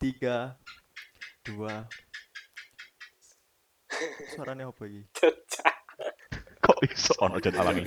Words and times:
tiga, 0.00 0.56
dua. 1.44 1.84
Suaranya 4.32 4.72
apa 4.72 4.88
ini? 4.88 5.04
Kok 6.64 6.78
iso 6.88 7.12
ono 7.20 7.36
jan 7.36 7.52
alangi? 7.60 7.84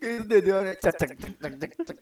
Itu 0.00 0.24
dia 0.40 0.54
orang 0.56 0.80
cek 0.80 0.96
cek 0.96 1.10
cek 1.20 1.34
cek 1.36 1.52
cek 1.60 1.70
cek. 1.76 1.98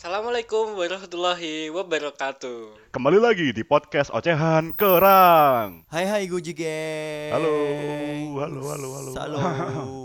Assalamualaikum 0.00 0.80
warahmatullahi 0.80 1.68
wabarakatuh. 1.76 2.88
Kembali 2.96 3.20
lagi 3.20 3.52
di 3.52 3.60
podcast 3.68 4.08
Ocehan 4.08 4.72
Kerang. 4.80 5.84
Hai 5.92 6.08
hai 6.08 6.24
Guji 6.24 6.56
geng. 6.56 7.36
Halo, 7.36 7.52
halo, 8.40 8.60
halo, 8.64 8.88
halo. 8.96 9.12
Halo. 9.12 10.01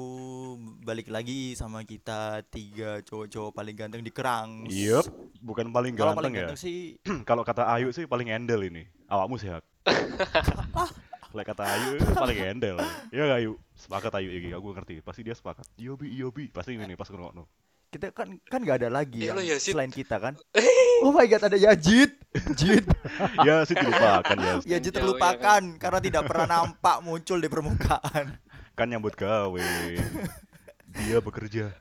Balik 0.88 1.12
lagi 1.12 1.52
sama 1.52 1.84
kita 1.84 2.48
tiga 2.48 3.04
cowok-cowok 3.04 3.52
paling 3.52 3.76
ganteng 3.76 4.00
di 4.00 4.08
Kerang. 4.08 4.72
Yup, 4.72 5.04
bukan 5.44 5.68
paling 5.68 5.92
Kalau 5.92 6.16
ganteng 6.16 6.20
paling 6.24 6.32
ya. 6.32 6.40
ganteng 6.48 6.56
sih 6.58 6.96
Kalau 7.28 7.44
kata 7.44 7.68
Ayu 7.68 7.92
sih 7.92 8.08
paling 8.08 8.32
endel 8.32 8.64
ini. 8.64 8.88
Awakmu 9.06 9.36
sehat. 9.36 9.68
Kalau 11.28 11.44
kata 11.44 11.64
Ayu 11.68 12.00
itu 12.00 12.12
paling 12.16 12.40
endel. 12.40 12.80
Iya 13.12 13.24
gak 13.28 13.40
Ayu? 13.44 13.52
Sepakat 13.76 14.16
Ayu 14.16 14.30
iki, 14.32 14.50
aku 14.56 14.72
ngerti. 14.72 15.04
Pasti 15.04 15.28
dia 15.28 15.36
sepakat. 15.36 15.68
Iya 15.76 15.92
bi, 15.94 16.08
iya 16.08 16.32
bi. 16.32 16.48
Pasti 16.48 16.80
ini 16.80 16.96
pas 16.96 17.12
ngrungokno. 17.12 17.44
kita 17.88 18.12
kan 18.12 18.36
kan 18.44 18.60
nggak 18.60 18.84
ada 18.84 18.90
lagi 18.92 19.24
Eh, 19.24 19.32
yang 19.32 19.40
lo 19.40 19.44
Yazid. 19.44 19.72
selain 19.72 19.88
kita 19.88 20.20
kan. 20.20 20.36
oh 21.04 21.12
my 21.12 21.28
god 21.28 21.52
ada 21.52 21.56
Yazid. 21.56 22.16
Yazid. 22.32 22.84
Ya 23.44 23.60
sih 23.68 23.76
dilupakan 23.76 24.36
ya. 24.40 24.54
Yazid 24.64 24.64
Jauh 24.64 24.72
ya 24.72 24.96
terlupakan 25.04 25.62
karena 25.80 26.00
tidak 26.00 26.24
pernah 26.28 26.48
nampak 26.48 27.04
muncul 27.04 27.40
di 27.40 27.52
permukaan. 27.52 28.40
Kan 28.72 28.88
nyambut 28.88 29.16
gawe. 29.16 29.68
Dia 30.98 31.18
bekerja 31.20 31.72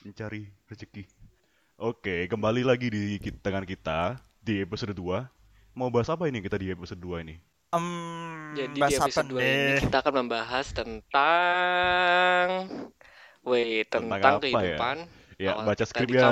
mencari 0.00 0.48
rezeki. 0.66 1.04
Oke, 1.76 2.28
kembali 2.28 2.60
lagi 2.60 2.88
di 2.88 3.02
dengan 3.18 3.64
kita 3.64 4.20
di 4.38 4.60
episode 4.60 4.92
2. 4.92 5.24
Mau 5.72 5.88
bahas 5.88 6.08
apa 6.08 6.28
ini 6.28 6.38
kita 6.38 6.56
di 6.56 6.68
episode 6.68 6.98
2 6.98 7.24
ini? 7.24 7.36
Em, 7.70 7.86
Jadi 8.52 8.74
di 8.74 8.80
bahasa 8.80 9.06
episode 9.06 9.28
2 9.30 9.38
apa 9.38 9.40
ini 9.40 9.72
kita 9.80 9.96
akan 9.98 10.14
membahas 10.16 10.66
tentang 10.70 12.46
Wait, 13.40 13.88
Tentang 13.88 14.20
tentang, 14.20 14.34
apa 14.36 14.44
ya? 14.44 14.52
kehidupan. 14.52 14.96
Ya, 15.40 15.50
Awal 15.56 15.64
baca 15.64 15.76
kita 15.78 15.88
skrip 15.88 16.08
ya 16.12 16.28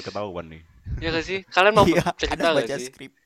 ketahuan 0.00 0.46
nih. 0.46 0.62
Ya 1.02 1.08
gak 1.10 1.26
sih? 1.26 1.42
Kalian 1.50 1.74
mau 1.74 1.82
Iya, 1.90 2.04
cerita 2.14 2.46
gak 2.46 2.56
baca 2.62 2.74
sih? 2.78 2.86
skrip. 2.86 3.12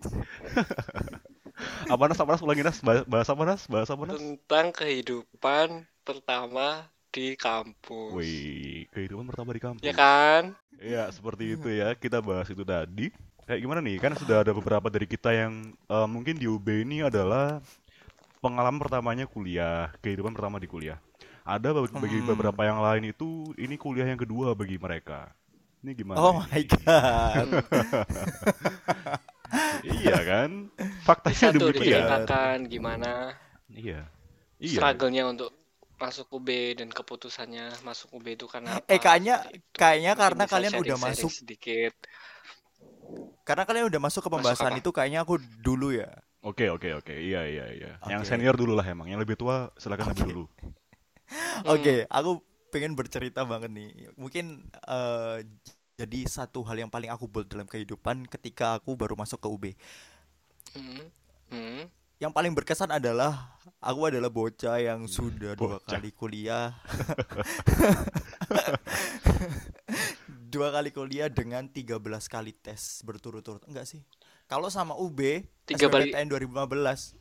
Apa 1.93 2.09
nas, 2.09 2.17
apa 2.17 2.33
nas, 2.33 2.41
ulangi 2.41 2.65
nas, 2.65 2.81
Bah- 2.81 3.05
bahas 3.05 3.29
apa 3.29 3.45
nas, 3.45 3.69
bahas 3.69 3.85
apa 3.85 4.01
nas? 4.09 4.17
Tentang 4.17 4.73
kehidupan 4.73 5.85
pertama 6.01 6.89
di 7.11 7.35
kampus. 7.35 8.15
Wih, 8.15 8.87
kehidupan 8.91 9.27
pertama 9.27 9.51
di 9.51 9.61
kampus. 9.61 9.83
Ya 9.83 9.93
kan? 9.93 10.55
Iya, 10.81 11.11
seperti 11.11 11.59
itu 11.59 11.69
ya. 11.69 11.93
Kita 11.95 12.23
bahas 12.23 12.49
itu 12.49 12.63
tadi. 12.63 13.11
Kayak 13.45 13.61
gimana 13.61 13.81
nih? 13.83 13.99
Kan 13.99 14.15
sudah 14.15 14.47
ada 14.47 14.55
beberapa 14.55 14.87
dari 14.87 15.05
kita 15.05 15.35
yang 15.35 15.53
eh, 15.75 16.09
mungkin 16.09 16.39
di 16.39 16.47
UB 16.47 16.87
ini 16.87 17.03
adalah 17.03 17.59
pengalaman 18.41 18.81
pertamanya 18.81 19.27
kuliah, 19.27 19.91
kehidupan 20.01 20.33
pertama 20.33 20.57
di 20.57 20.71
kuliah. 20.71 20.97
Ada 21.43 21.75
bagi 21.75 21.91
bagi 21.93 22.19
Hmm. 22.23 22.29
beberapa 22.31 22.63
yang 22.63 22.79
lain 22.79 23.11
itu 23.11 23.51
ini 23.59 23.75
kuliah 23.75 24.07
yang 24.07 24.21
kedua 24.21 24.55
bagi 24.55 24.79
mereka. 24.79 25.35
Ini 25.83 25.93
gimana? 25.97 26.17
Oh 26.21 26.39
nih? 26.39 26.47
my 26.47 26.63
god. 26.69 27.49
Iya 29.83 30.19
kan? 30.23 30.51
Faktanya 31.03 31.35
Bisa 31.35 31.47
tuh 31.51 31.75
demikian. 31.75 31.83
diceritakan 32.07 32.57
gimana 32.71 33.35
Iya. 33.67 34.07
Iya. 34.61 34.79
struggle-nya 34.79 35.27
untuk 35.27 35.51
masuk 36.01 36.27
UB 36.33 36.49
dan 36.81 36.89
keputusannya 36.89 37.85
masuk 37.85 38.17
UB 38.17 38.27
itu 38.33 38.49
karena 38.49 38.81
apa? 38.81 38.89
Eh, 38.89 38.97
kayaknya- 38.97 39.45
Seperti 39.45 39.61
itu. 39.61 39.77
kayaknya 39.77 40.13
karena 40.17 40.45
bisa 40.49 40.53
kalian 40.57 40.73
udah 40.81 40.97
masuk. 40.97 41.31
sedikit. 41.31 41.93
Karena 43.45 43.63
kalian 43.69 43.87
udah 43.93 44.01
masuk 44.01 44.23
ke 44.25 44.31
pembahasan 44.33 44.73
apa? 44.73 44.81
itu 44.81 44.91
kayaknya 44.95 45.21
aku 45.23 45.37
dulu 45.61 45.93
ya. 45.93 46.09
Oke, 46.41 46.73
oke, 46.73 47.05
oke. 47.05 47.13
Iya, 47.13 47.45
iya, 47.45 47.67
iya. 47.69 47.91
Yang 48.09 48.25
Oke. 48.25 48.31
senior 48.33 48.57
dulu 48.57 48.73
lah 48.73 48.87
emang. 48.89 49.05
Yang 49.13 49.29
lebih 49.29 49.37
tua 49.37 49.69
silakan 49.77 50.17
lebih 50.17 50.25
Oke. 50.25 50.33
dulu. 50.33 50.45
Hmm. 51.31 51.79
Oke, 51.79 52.11
aku 52.11 52.43
pengen 52.75 52.99
bercerita 52.99 53.47
banget 53.47 53.71
nih. 53.71 54.11
Mungkin 54.19 54.67
eh, 54.67 55.47
jadi 55.95 56.21
satu 56.27 56.67
hal 56.67 56.75
yang 56.75 56.91
paling 56.91 57.07
aku 57.07 57.31
bold 57.31 57.47
dalam 57.47 57.71
kehidupan 57.71 58.27
ketika 58.27 58.75
aku 58.75 58.99
baru 58.99 59.15
masuk 59.15 59.39
ke 59.39 59.47
UB. 59.47 59.65
Hmm. 60.75 61.07
Hmm. 61.55 61.83
Yang 62.21 62.33
paling 62.37 62.53
berkesan 62.53 62.93
adalah 62.93 63.57
aku 63.81 64.05
adalah 64.05 64.29
bocah 64.29 64.77
yang 64.77 65.09
sudah 65.09 65.57
dua 65.57 65.81
Bocah. 65.81 65.89
kali 65.89 66.13
kuliah. 66.13 66.77
dua 70.53 70.69
kali 70.69 70.93
kuliah 70.93 71.27
dengan 71.27 71.65
13 71.65 71.97
kali 72.27 72.53
tes 72.53 73.01
berturut-turut. 73.03 73.65
Enggak 73.65 73.89
sih? 73.89 74.05
Kalau 74.45 74.69
sama 74.69 74.93
UB 74.93 75.49
Tiga 75.65 75.89
balik- 75.89 76.13
SBMPTN 76.13 76.29
2015 76.29 77.17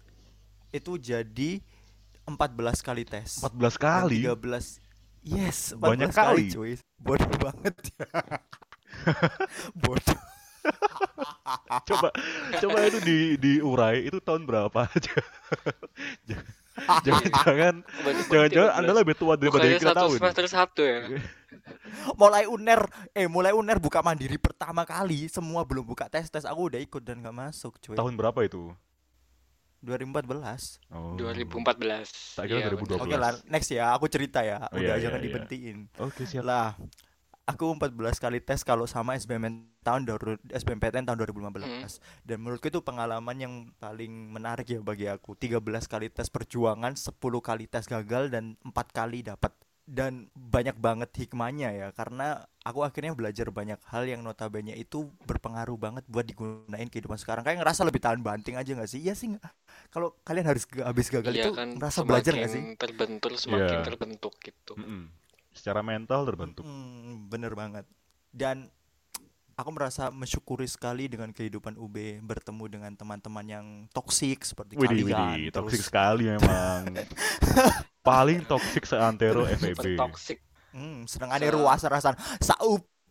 itu 0.71 0.91
jadi 0.99 1.51
14 2.27 2.83
kali 2.83 3.03
tes. 3.07 3.39
14 3.39 3.55
Dan 3.55 3.71
kali. 3.79 4.19
13 4.27 4.83
Yes, 5.19 5.75
14 5.75 5.79
Banyak 5.79 6.11
kali, 6.11 6.47
kali. 6.47 6.51
cuy. 6.51 6.71
Bodoh 6.97 7.35
banget. 7.39 7.75
Bodoh. 9.79 10.19
Coba 11.69 12.09
coba 12.57 12.77
itu 12.89 12.99
di 13.05 13.17
diurai 13.37 14.09
itu 14.09 14.17
tahun 14.17 14.43
berapa 14.49 14.89
aja. 14.89 15.15
Jangan-jangan 17.05 17.83
jangan-jangan 18.25 18.71
13. 18.71 18.79
Anda 18.79 18.91
lebih 18.95 19.15
tua 19.19 19.35
daripada 19.35 19.67
yang 19.67 19.83
kita 19.83 19.91
satu 19.93 19.99
tahu 19.99 20.11
semester 20.15 20.45
satu 20.47 20.81
ya? 20.81 20.97
Mulai 22.15 22.47
UNER, 22.47 22.81
eh 23.11 23.27
mulai 23.27 23.51
UNER 23.51 23.77
buka 23.83 23.99
mandiri 23.99 24.39
pertama 24.39 24.87
kali, 24.87 25.27
semua 25.27 25.67
belum 25.67 25.83
buka 25.83 26.07
tes-tes, 26.07 26.47
aku 26.47 26.71
udah 26.71 26.79
ikut 26.79 27.01
dan 27.03 27.19
gak 27.19 27.35
masuk, 27.35 27.75
cuy. 27.83 27.97
Tahun 27.97 28.13
berapa 28.15 28.39
itu? 28.47 28.71
2014. 29.83 30.79
Oh. 30.91 31.15
2014. 31.15 32.35
Tak 32.35 32.43
kira 32.47 32.59
Iya, 32.59 32.67
2012. 32.75 32.99
Oke 32.99 33.15
lah, 33.15 33.31
next 33.47 33.69
ya, 33.71 33.95
aku 33.95 34.05
cerita 34.11 34.43
ya. 34.43 34.67
Oh, 34.71 34.79
Udah 34.79 34.95
iya, 34.99 35.03
jangan 35.07 35.19
iya, 35.19 35.23
iya. 35.23 35.27
dibentiin. 35.31 35.77
Oke, 36.03 36.27
siap. 36.27 36.43
Lah, 36.43 36.75
aku 37.49 37.65
14 37.73 38.21
kali 38.21 38.37
tes 38.45 38.61
kalau 38.61 38.85
sama 38.85 39.17
SBM 39.17 39.65
tahun 39.81 40.05
SBMPTN 40.53 41.09
tahun 41.09 41.17
2015. 41.25 41.65
Hmm. 41.65 41.89
Dan 42.21 42.37
menurutku 42.45 42.69
itu 42.69 42.85
pengalaman 42.85 43.37
yang 43.41 43.53
paling 43.81 44.29
menarik 44.29 44.69
ya 44.69 44.79
bagi 44.85 45.09
aku. 45.09 45.33
13 45.33 45.57
kali 45.89 46.13
tes 46.13 46.29
perjuangan, 46.29 46.93
10 46.93 47.17
kali 47.41 47.65
tes 47.65 47.89
gagal 47.89 48.29
dan 48.29 48.53
4 48.61 48.93
kali 48.93 49.25
dapat. 49.25 49.49
Dan 49.89 50.29
banyak 50.37 50.77
banget 50.77 51.09
hikmahnya 51.17 51.73
ya 51.73 51.87
karena 51.97 52.45
aku 52.61 52.85
akhirnya 52.85 53.17
belajar 53.17 53.49
banyak 53.49 53.81
hal 53.89 54.05
yang 54.05 54.21
notabene 54.21 54.77
itu 54.77 55.09
berpengaruh 55.25 55.73
banget 55.81 56.05
buat 56.05 56.29
digunain 56.29 56.85
kehidupan 56.85 57.17
sekarang. 57.17 57.41
Kayak 57.41 57.65
ngerasa 57.65 57.81
lebih 57.89 57.97
tahan 57.97 58.21
banting 58.21 58.53
aja 58.53 58.69
gak 58.77 58.85
sih? 58.85 59.01
Iya 59.01 59.17
sih. 59.17 59.33
Kalau 59.89 60.13
kalian 60.21 60.45
harus 60.45 60.69
habis 60.85 61.09
gagal 61.09 61.33
Iya 61.33 61.49
itu 61.49 61.57
kan, 61.57 61.73
ngerasa 61.73 62.05
belajar 62.05 62.37
gak 62.37 62.53
sih? 62.53 62.61
semakin 62.61 62.77
terbentur, 62.77 63.31
semakin 63.33 63.77
Iya. 63.81 63.85
terbentuk 63.89 64.33
gitu. 64.45 64.77
Mm-mm. 64.77 65.09
Secara 65.51 65.81
mental 65.81 66.23
terbentuk. 66.25 66.63
Hmm, 66.63 67.27
bener 67.27 67.53
banget. 67.53 67.85
Dan 68.29 68.69
aku 69.59 69.69
merasa 69.75 70.07
mensyukuri 70.07 70.63
sekali 70.71 71.11
dengan 71.11 71.35
kehidupan 71.35 71.75
UB, 71.75 72.23
bertemu 72.23 72.63
dengan 72.71 72.91
teman-teman 72.95 73.43
yang 73.43 73.65
toksik 73.91 74.47
seperti 74.47 74.79
Widih, 74.79 75.03
kalian. 75.03 75.35
widih, 75.35 75.43
toksik 75.51 75.83
terus 75.83 75.89
sekali 75.91 76.23
memang. 76.31 76.95
Paling 78.09 78.47
toksik 78.47 78.87
seantero 78.87 79.43
FEB. 79.43 79.99
toxic. 79.99 80.39
hmm, 80.71 81.03
senengane 81.09 81.49
Sa- 81.49 81.55
ruas-rasan 81.59 82.15
sa 82.39 82.55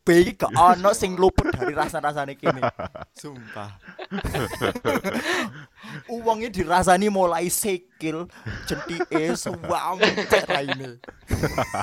UB 0.09 0.17
iki 0.17 0.33
gak 0.41 0.53
ono 0.57 0.91
sing 0.97 1.13
luput 1.15 1.53
dari 1.53 1.77
rasa-rasane 1.77 2.33
kini. 2.33 2.65
Sumpah. 3.13 3.77
Uangnya 6.09 6.49
dirasani 6.49 7.09
mulai 7.09 7.49
sekil, 7.49 8.29
centike 8.65 9.37
suwampe 9.37 10.09
raine. 10.49 10.97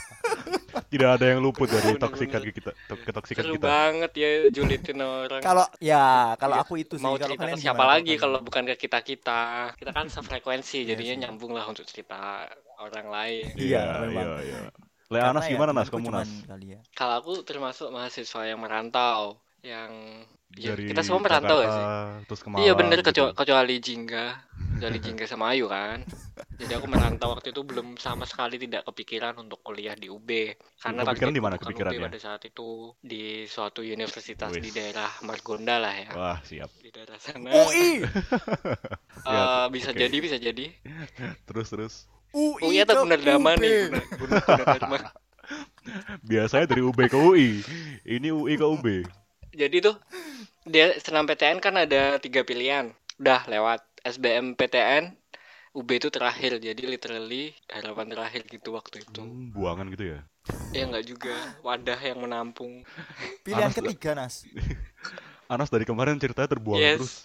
Tidak 0.92 1.08
ada 1.08 1.26
yang 1.28 1.40
luput 1.40 1.70
dari 1.70 1.96
toksikan 1.96 2.42
kita, 2.44 2.72
to- 2.90 3.00
ketoksikan 3.00 3.44
Seru 3.46 3.56
kita. 3.56 3.68
banget 3.68 4.12
ya 4.18 4.30
julitin 4.50 4.98
orang. 5.00 5.40
Kalau 5.40 5.64
ya, 5.78 6.34
kalau 6.36 6.56
Iya, 6.58 6.64
aku 6.66 6.74
itu 6.76 6.96
sih 6.98 7.04
mau 7.06 7.16
kalau 7.16 7.32
cerita 7.32 7.46
ke 7.48 7.56
siapa 7.56 7.78
gimana 7.78 7.92
lagi 7.96 8.14
kalau 8.18 8.38
bukan 8.42 8.64
ke 8.66 8.76
kita 8.80 9.00
kita 9.00 9.40
kita 9.76 9.92
kan 9.92 10.06
sefrekuensi 10.10 10.84
Iya 10.84 10.94
jadinya 10.94 11.28
nyambung 11.28 11.54
lah 11.54 11.64
untuk 11.64 11.86
cerita 11.86 12.44
orang 12.76 13.08
lain 13.08 13.46
Iya, 13.56 13.56
Iya, 13.56 13.82
memang. 14.04 14.26
iya, 14.26 14.36
iya. 14.44 14.60
Le 15.14 15.20
Karena 15.22 15.30
Anas 15.30 15.46
ya 15.46 15.50
gimana 15.54 15.72
Nas 15.74 15.90
temanku 15.90 15.94
kamu 15.94 16.10
Nas? 16.12 16.30
kali 16.50 16.68
ya. 16.76 16.82
kalau 16.98 17.16
aku 17.22 17.32
termasuk 17.46 17.90
mahasiswa 17.94 18.42
yang 18.50 18.60
merantau 18.62 19.38
yang 19.62 19.92
ya, 20.56 20.74
Dari 20.74 20.86
kita 20.90 21.02
semua 21.06 21.22
merantau 21.26 21.58
gak 21.62 21.72
sih 21.74 21.86
Jakarta, 21.86 22.26
Terus 22.28 22.42
ke 22.46 22.50
iya 22.62 22.72
bener 22.80 23.00
gitu. 23.02 23.08
kecuali, 23.08 23.34
kecuali 23.40 23.76
Jingga 23.82 24.26
kecuali 24.78 24.98
Jingga 25.06 25.26
sama 25.32 25.46
Ayu 25.54 25.66
kan 25.70 26.00
jadi 26.60 26.80
aku 26.80 26.88
merantau 26.88 27.28
waktu 27.36 27.52
itu 27.52 27.62
belum 27.64 28.00
sama 28.00 28.24
sekali 28.24 28.56
tidak 28.56 28.88
kepikiran 28.88 29.36
untuk 29.44 29.60
kuliah 29.66 29.96
di 29.96 30.08
UB 30.08 30.30
karena 30.80 31.02
Kepikiran 31.04 31.34
di 31.36 31.42
mana 31.44 31.56
bukan 31.60 31.74
UB 31.76 31.92
kepikirannya? 31.92 32.00
pada 32.00 32.20
saat 32.20 32.42
itu 32.48 32.96
di 33.04 33.46
suatu 33.48 33.82
universitas 33.84 34.52
di 34.60 34.70
Wis. 34.70 34.76
daerah 34.76 35.10
Margonda 35.28 35.76
lah 35.80 35.96
ya 35.96 36.12
Wah, 36.16 36.38
siap. 36.48 36.70
di 36.80 36.90
daerah 36.92 37.18
sana 37.20 37.52
UI, 37.52 38.04
Eh, 39.26 39.66
bisa 39.74 39.90
oke. 39.92 40.00
jadi 40.00 40.18
bisa 40.22 40.38
jadi 40.38 40.66
Terus 41.48 41.68
terus. 41.70 41.96
UI, 42.36 42.60
UI 42.62 42.78
atau 42.84 43.02
Gunadarma 43.02 43.56
UB. 43.56 43.62
nih 43.64 43.78
Gunadarma 44.20 44.98
Biasanya 46.26 46.66
dari 46.66 46.82
UB 46.82 47.00
ke 47.06 47.16
UI. 47.16 47.62
Ini 48.04 48.28
UI 48.30 48.54
ke 48.54 48.66
UB. 48.66 48.86
Jadi 49.54 49.78
tuh 49.80 49.96
dia 50.66 50.98
senam 51.00 51.24
PTN 51.24 51.62
kan 51.62 51.78
ada 51.78 52.18
tiga 52.18 52.42
pilihan. 52.42 52.90
Udah 53.16 53.46
lewat 53.46 53.86
SBM 54.02 54.54
PTN, 54.54 55.14
UB 55.72 55.90
itu 55.92 56.10
terakhir. 56.10 56.58
Jadi 56.58 56.84
literally 56.84 57.54
harapan 57.70 58.10
terakhir 58.10 58.42
gitu 58.46 58.74
waktu 58.74 59.06
itu. 59.06 59.22
Hmm, 59.22 59.54
buangan 59.54 59.88
gitu 59.94 60.18
ya. 60.18 60.20
Ya 60.74 60.86
nggak 60.86 61.06
juga 61.06 61.34
wadah 61.62 61.98
yang 61.98 62.20
menampung. 62.20 62.82
Pilihan 63.42 63.70
Anas- 63.70 63.78
ketiga, 63.78 64.12
Nas. 64.14 64.36
Anas 65.54 65.70
dari 65.70 65.86
kemarin 65.86 66.18
ceritanya 66.18 66.50
terbuang 66.50 66.82
Yes. 66.82 66.98
terus. 66.98 67.16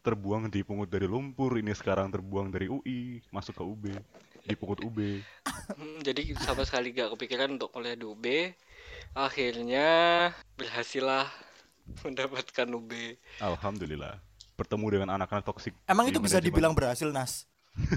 Terbuang 0.00 0.48
dipungut 0.48 0.88
dari 0.88 1.04
lumpur, 1.04 1.60
ini 1.60 1.76
sekarang 1.76 2.08
terbuang 2.08 2.48
dari 2.48 2.68
UI, 2.68 3.20
masuk 3.28 3.52
ke 3.52 3.60
UB, 3.60 3.84
dipungut 4.50 4.80
UB. 4.82 4.98
Hmm, 5.70 5.98
Jadi 6.02 6.34
sama 6.38 6.62
sekali 6.62 6.90
gak 6.90 7.14
kepikiran 7.14 7.54
untuk 7.54 7.70
kuliah 7.70 7.94
di 7.94 8.04
UB. 8.04 8.26
Akhirnya 9.14 9.88
berhasil 10.54 11.02
lah 11.02 11.26
mendapatkan 12.02 12.66
UB. 12.66 12.92
Alhamdulillah. 13.38 14.18
Bertemu 14.54 14.86
dengan 14.92 15.08
anak-anak 15.16 15.46
toksik. 15.46 15.72
Emang 15.86 16.06
itu 16.06 16.20
bisa 16.20 16.36
manajemen. 16.36 16.46
dibilang 16.52 16.72
berhasil, 16.76 17.08
Nas? 17.08 17.48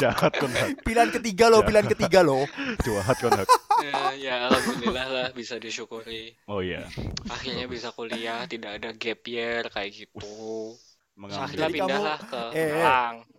jahat 0.00 0.32
kan. 0.34 0.50
Pilihan 0.84 1.10
ketiga 1.10 1.46
loh, 1.48 1.62
pilihan 1.64 1.86
ketiga 1.88 2.20
loh. 2.20 2.44
jahat 2.84 3.16
kan. 3.16 3.46
Ya, 3.80 4.12
ya 4.12 4.34
alhamdulillah 4.50 5.06
lah 5.08 5.26
bisa 5.32 5.56
disyukuri. 5.56 6.36
Oh 6.44 6.60
iya. 6.60 6.84
Akhirnya 7.32 7.64
bisa 7.64 7.94
kuliah, 7.96 8.44
tidak 8.44 8.76
ada 8.82 8.92
gap 8.92 9.24
year 9.24 9.64
kayak 9.72 10.04
gitu. 10.04 10.76
Mengambil 11.16 11.44
akhirnya 11.48 11.68
pindah 11.68 11.96
kamu- 11.96 12.08
lah 12.08 12.18
ke 12.20 12.42
eh, 12.52 12.60
eh. 12.60 12.68
Malang. 12.76 13.16
Eh, 13.20 13.29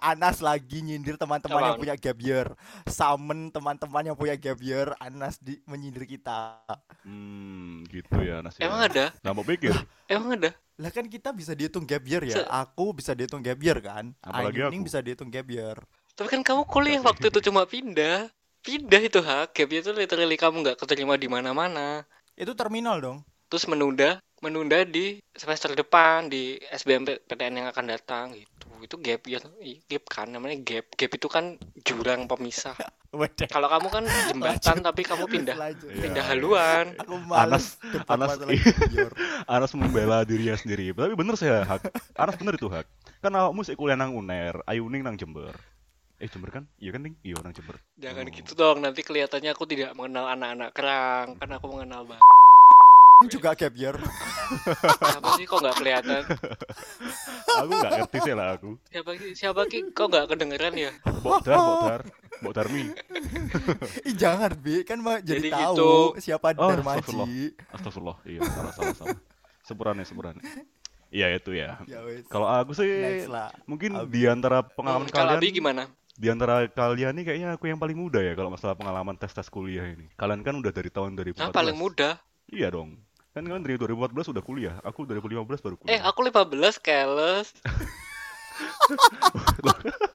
Anas 0.00 0.40
lagi 0.40 0.80
nyindir 0.80 1.20
teman-teman 1.20 1.60
yang 1.60 1.76
punya 1.76 1.96
gap 2.00 2.18
year. 2.18 2.46
Samen 2.88 3.52
teman-teman 3.52 4.08
yang 4.08 4.16
punya 4.16 4.32
gap 4.32 4.56
year, 4.64 4.96
Anas 4.96 5.36
di 5.36 5.60
menyindir 5.68 6.08
kita. 6.08 6.56
Hmm, 7.04 7.84
gitu 7.92 8.16
ya 8.24 8.40
Anas. 8.40 8.56
ya. 8.56 8.72
Emang 8.72 8.80
ada? 8.88 9.12
Nggak 9.20 9.34
mau 9.36 9.44
pikir. 9.44 9.74
Emang 10.08 10.40
ada? 10.40 10.50
Lah 10.80 10.88
kan 10.88 11.04
kita 11.04 11.28
bisa 11.32 11.52
dihitung 11.52 11.84
gap 11.84 12.00
year 12.08 12.24
ya. 12.24 12.40
Se- 12.40 12.48
Aku 12.48 12.96
bisa 12.96 13.12
dihitung 13.12 13.44
gap 13.44 13.60
year 13.60 13.76
kan. 13.84 14.16
Apalagi 14.24 14.64
Ayuning 14.64 14.80
aku. 14.80 14.88
bisa 14.88 14.98
dihitung 15.04 15.28
gap 15.28 15.48
year. 15.48 15.76
Tapi 16.16 16.28
kan 16.32 16.40
kamu 16.40 16.64
kuliah 16.64 17.00
waktu 17.04 17.28
itu 17.28 17.40
cuma 17.44 17.68
pindah. 17.68 18.32
Pindah 18.64 19.02
itu 19.04 19.20
hak. 19.20 19.52
Gap 19.52 19.68
year 19.68 19.84
itu 19.84 19.92
literally 19.92 20.40
kamu 20.40 20.64
nggak 20.64 20.80
keterima 20.80 21.20
di 21.20 21.28
mana-mana. 21.28 22.08
Itu 22.32 22.56
terminal 22.56 22.96
dong. 23.04 23.18
Terus 23.52 23.68
menunda, 23.68 24.18
menunda 24.40 24.82
di 24.82 25.20
semester 25.36 25.76
depan 25.76 26.32
di 26.32 26.56
SBM 26.72 27.04
PTN 27.28 27.60
yang 27.60 27.68
akan 27.68 27.84
datang 27.86 28.24
gitu. 28.34 28.65
Itu 28.78 28.96
gap 28.96 29.22
year, 29.24 29.42
Ih, 29.58 29.78
gap 29.84 30.04
kan 30.06 30.26
namanya 30.26 30.56
gap. 30.58 30.86
Gap 30.90 31.10
itu 31.10 31.26
kan 31.26 31.56
jurang 31.80 32.26
pemisah. 32.26 32.76
Kalau 33.48 33.66
kamu 33.66 33.88
kan 33.88 34.04
jembatan 34.28 34.76
tapi 34.80 35.00
kamu 35.00 35.24
pindah. 35.24 35.56
Iya. 35.56 36.02
pindah 36.02 36.24
haluan. 36.26 36.92
Anas- 37.30 37.80
Anas- 38.04 38.36
year. 38.92 39.08
Anas 39.46 39.72
membela 39.72 40.20
dirinya 40.22 40.52
sendiri. 40.52 40.90
Tapi 40.90 41.14
bener 41.14 41.32
saya 41.34 41.64
Hak. 41.64 41.88
Anas 42.12 42.36
bener 42.36 42.54
itu 42.54 42.68
Hak. 42.68 42.84
Kan 43.18 43.32
awakmu 43.32 43.62
sik 43.62 43.74
kuliah 43.74 43.96
nang 43.96 44.12
UNER, 44.12 44.60
Ayuning 44.64 45.00
nang 45.00 45.16
Jember. 45.16 45.56
Eh 46.16 46.28
Jember 46.28 46.48
kan? 46.50 46.64
Iya 46.76 46.92
kan 46.92 47.00
Ning? 47.02 47.14
Iya 47.20 47.40
nang 47.40 47.52
Jember. 47.52 47.80
Jangan 47.96 48.24
Oh. 48.24 48.32
gitu 48.32 48.52
dong, 48.52 48.76
nanti 48.80 49.00
kelihatannya 49.00 49.50
aku 49.50 49.64
tidak 49.64 49.92
mengenal 49.92 50.28
anak-anak 50.28 50.70
kerang. 50.72 51.26
Kan 51.36 51.48
aku 51.50 51.66
mengenal 51.70 52.04
bang. 52.04 52.20
juga 53.32 53.56
gap 53.56 53.72
year. 53.72 53.96
Siapa 53.96 55.28
sih 55.34 55.44
kok 55.48 55.58
nggak 55.58 55.76
kelihatan? 55.76 56.22
Aku 57.56 57.72
nggak 57.72 57.92
ngerti 57.96 58.18
sih 58.20 58.34
lah 58.36 58.48
aku. 58.54 58.70
Siapa 58.92 59.10
sih? 59.16 59.30
Siapa 59.32 59.60
ki? 59.64 59.78
Kok 59.90 60.06
nggak 60.06 60.24
kedengeran 60.28 60.74
ya? 60.76 60.90
Bokdar, 61.24 61.56
Bokdar, 61.56 62.00
Bokdarmi. 62.44 62.84
Ih 64.04 64.14
jangan 64.14 64.52
bi 64.54 64.84
kan 64.84 65.00
mah 65.00 65.24
jadi, 65.24 65.40
Jadi 65.40 65.48
tahu 65.48 65.74
gitu. 65.74 65.90
siapa 66.20 66.52
Oh, 66.54 66.68
Darmaji. 66.68 67.56
Astagfirullah. 67.72 68.16
Iya, 68.22 68.40
salah 68.44 68.72
salah 68.74 68.94
salah. 68.94 69.18
Sepurane, 69.64 70.02
sepurane. 70.04 70.40
Iya 71.08 71.32
itu 71.32 71.56
ya. 71.56 71.80
Ya. 71.88 72.04
Kalau 72.28 72.46
aku 72.46 72.76
sih 72.76 72.84
Next 72.86 73.32
lah. 73.32 73.48
mungkin 73.64 73.96
Abi. 73.96 74.12
di 74.12 74.22
antara 74.28 74.60
pengalaman 74.60 75.08
Hmm, 75.08 75.14
Kalau 75.14 75.32
kalian 75.32 75.40
Abi 75.40 75.48
gimana? 75.50 75.82
di 76.16 76.32
antara 76.32 76.64
kalian 76.66 77.12
nih 77.12 77.24
kayaknya 77.24 77.48
aku 77.52 77.68
yang 77.68 77.76
paling 77.76 77.92
muda 77.92 78.24
ya 78.24 78.32
kalau 78.32 78.48
masalah 78.48 78.72
pengalaman 78.72 79.16
tes-tes 79.16 79.48
kuliah 79.48 79.88
ini. 79.88 80.08
Kalian 80.16 80.40
kan 80.40 80.52
udah 80.54 80.68
dari 80.68 80.88
tahun 80.88 81.16
2014. 81.16 81.40
Nah, 81.40 81.48
paling 81.50 81.76
muda. 81.76 82.20
Iya 82.46 82.68
dong. 82.70 83.00
Kan 83.36 83.44
kalian 83.44 83.60
dari 83.60 83.76
2014 83.76 84.32
udah 84.32 84.40
kuliah. 84.40 84.80
Aku 84.80 85.04
2015 85.04 85.60
baru 85.60 85.76
Eh, 85.84 86.00
kuliah. 86.00 86.02
aku 86.08 86.24
15 86.24 86.80
keles. 86.80 87.52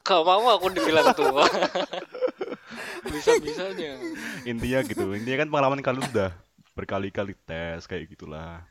Gak 0.02 0.22
mau 0.26 0.50
aku 0.50 0.74
dibilang 0.74 1.14
tua. 1.14 1.46
Bisa-bisanya. 3.06 4.02
Intinya 4.42 4.82
gitu. 4.82 5.14
Intinya 5.14 5.46
kan 5.46 5.50
pengalaman 5.54 5.86
kalian 5.86 6.10
udah 6.10 6.34
berkali-kali 6.74 7.38
tes 7.46 7.86
kayak 7.86 8.10
gitulah. 8.10 8.66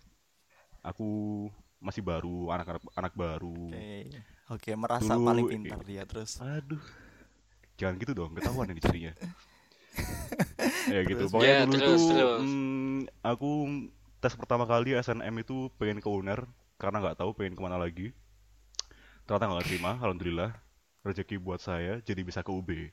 Aku 0.83 1.47
masih 1.79 2.03
baru, 2.03 2.51
anak-anak 2.51 2.83
anak 2.99 3.15
baru. 3.15 3.55
Oke. 3.71 4.19
Oke, 4.51 4.71
merasa 4.75 5.15
Dulu 5.15 5.31
paling 5.31 5.47
pintar 5.47 5.79
dia 5.87 6.03
terus. 6.03 6.43
Aduh. 6.43 6.83
Jangan 7.79 8.03
gitu 8.03 8.19
dong, 8.19 8.35
ketahuan 8.35 8.67
ini 8.67 8.83
cirinya. 8.83 9.15
ya 10.91 11.07
gitu. 11.07 11.23
Terus, 11.23 11.31
Pokoknya 11.31 11.55
ya, 11.55 11.63
dulu 11.71 11.79
terus, 11.79 12.03
itu 12.03 12.11
terus. 12.11 12.43
mm, 12.43 12.99
aku 13.23 13.51
tes 14.21 14.37
pertama 14.37 14.69
kali 14.69 14.93
SNM 14.95 15.33
itu 15.41 15.73
pengen 15.81 15.99
ke 15.99 16.09
UNER 16.09 16.45
karena 16.77 17.01
nggak 17.01 17.19
tahu 17.21 17.33
pengen 17.33 17.57
ke 17.57 17.63
mana 17.65 17.81
lagi. 17.81 18.13
Ternyata 19.25 19.49
nggak 19.49 19.67
terima, 19.67 19.97
alhamdulillah. 19.97 20.53
Rezeki 21.01 21.41
buat 21.41 21.65
saya 21.65 22.05
jadi 22.05 22.21
bisa 22.21 22.45
ke 22.45 22.53
UB. 22.53 22.93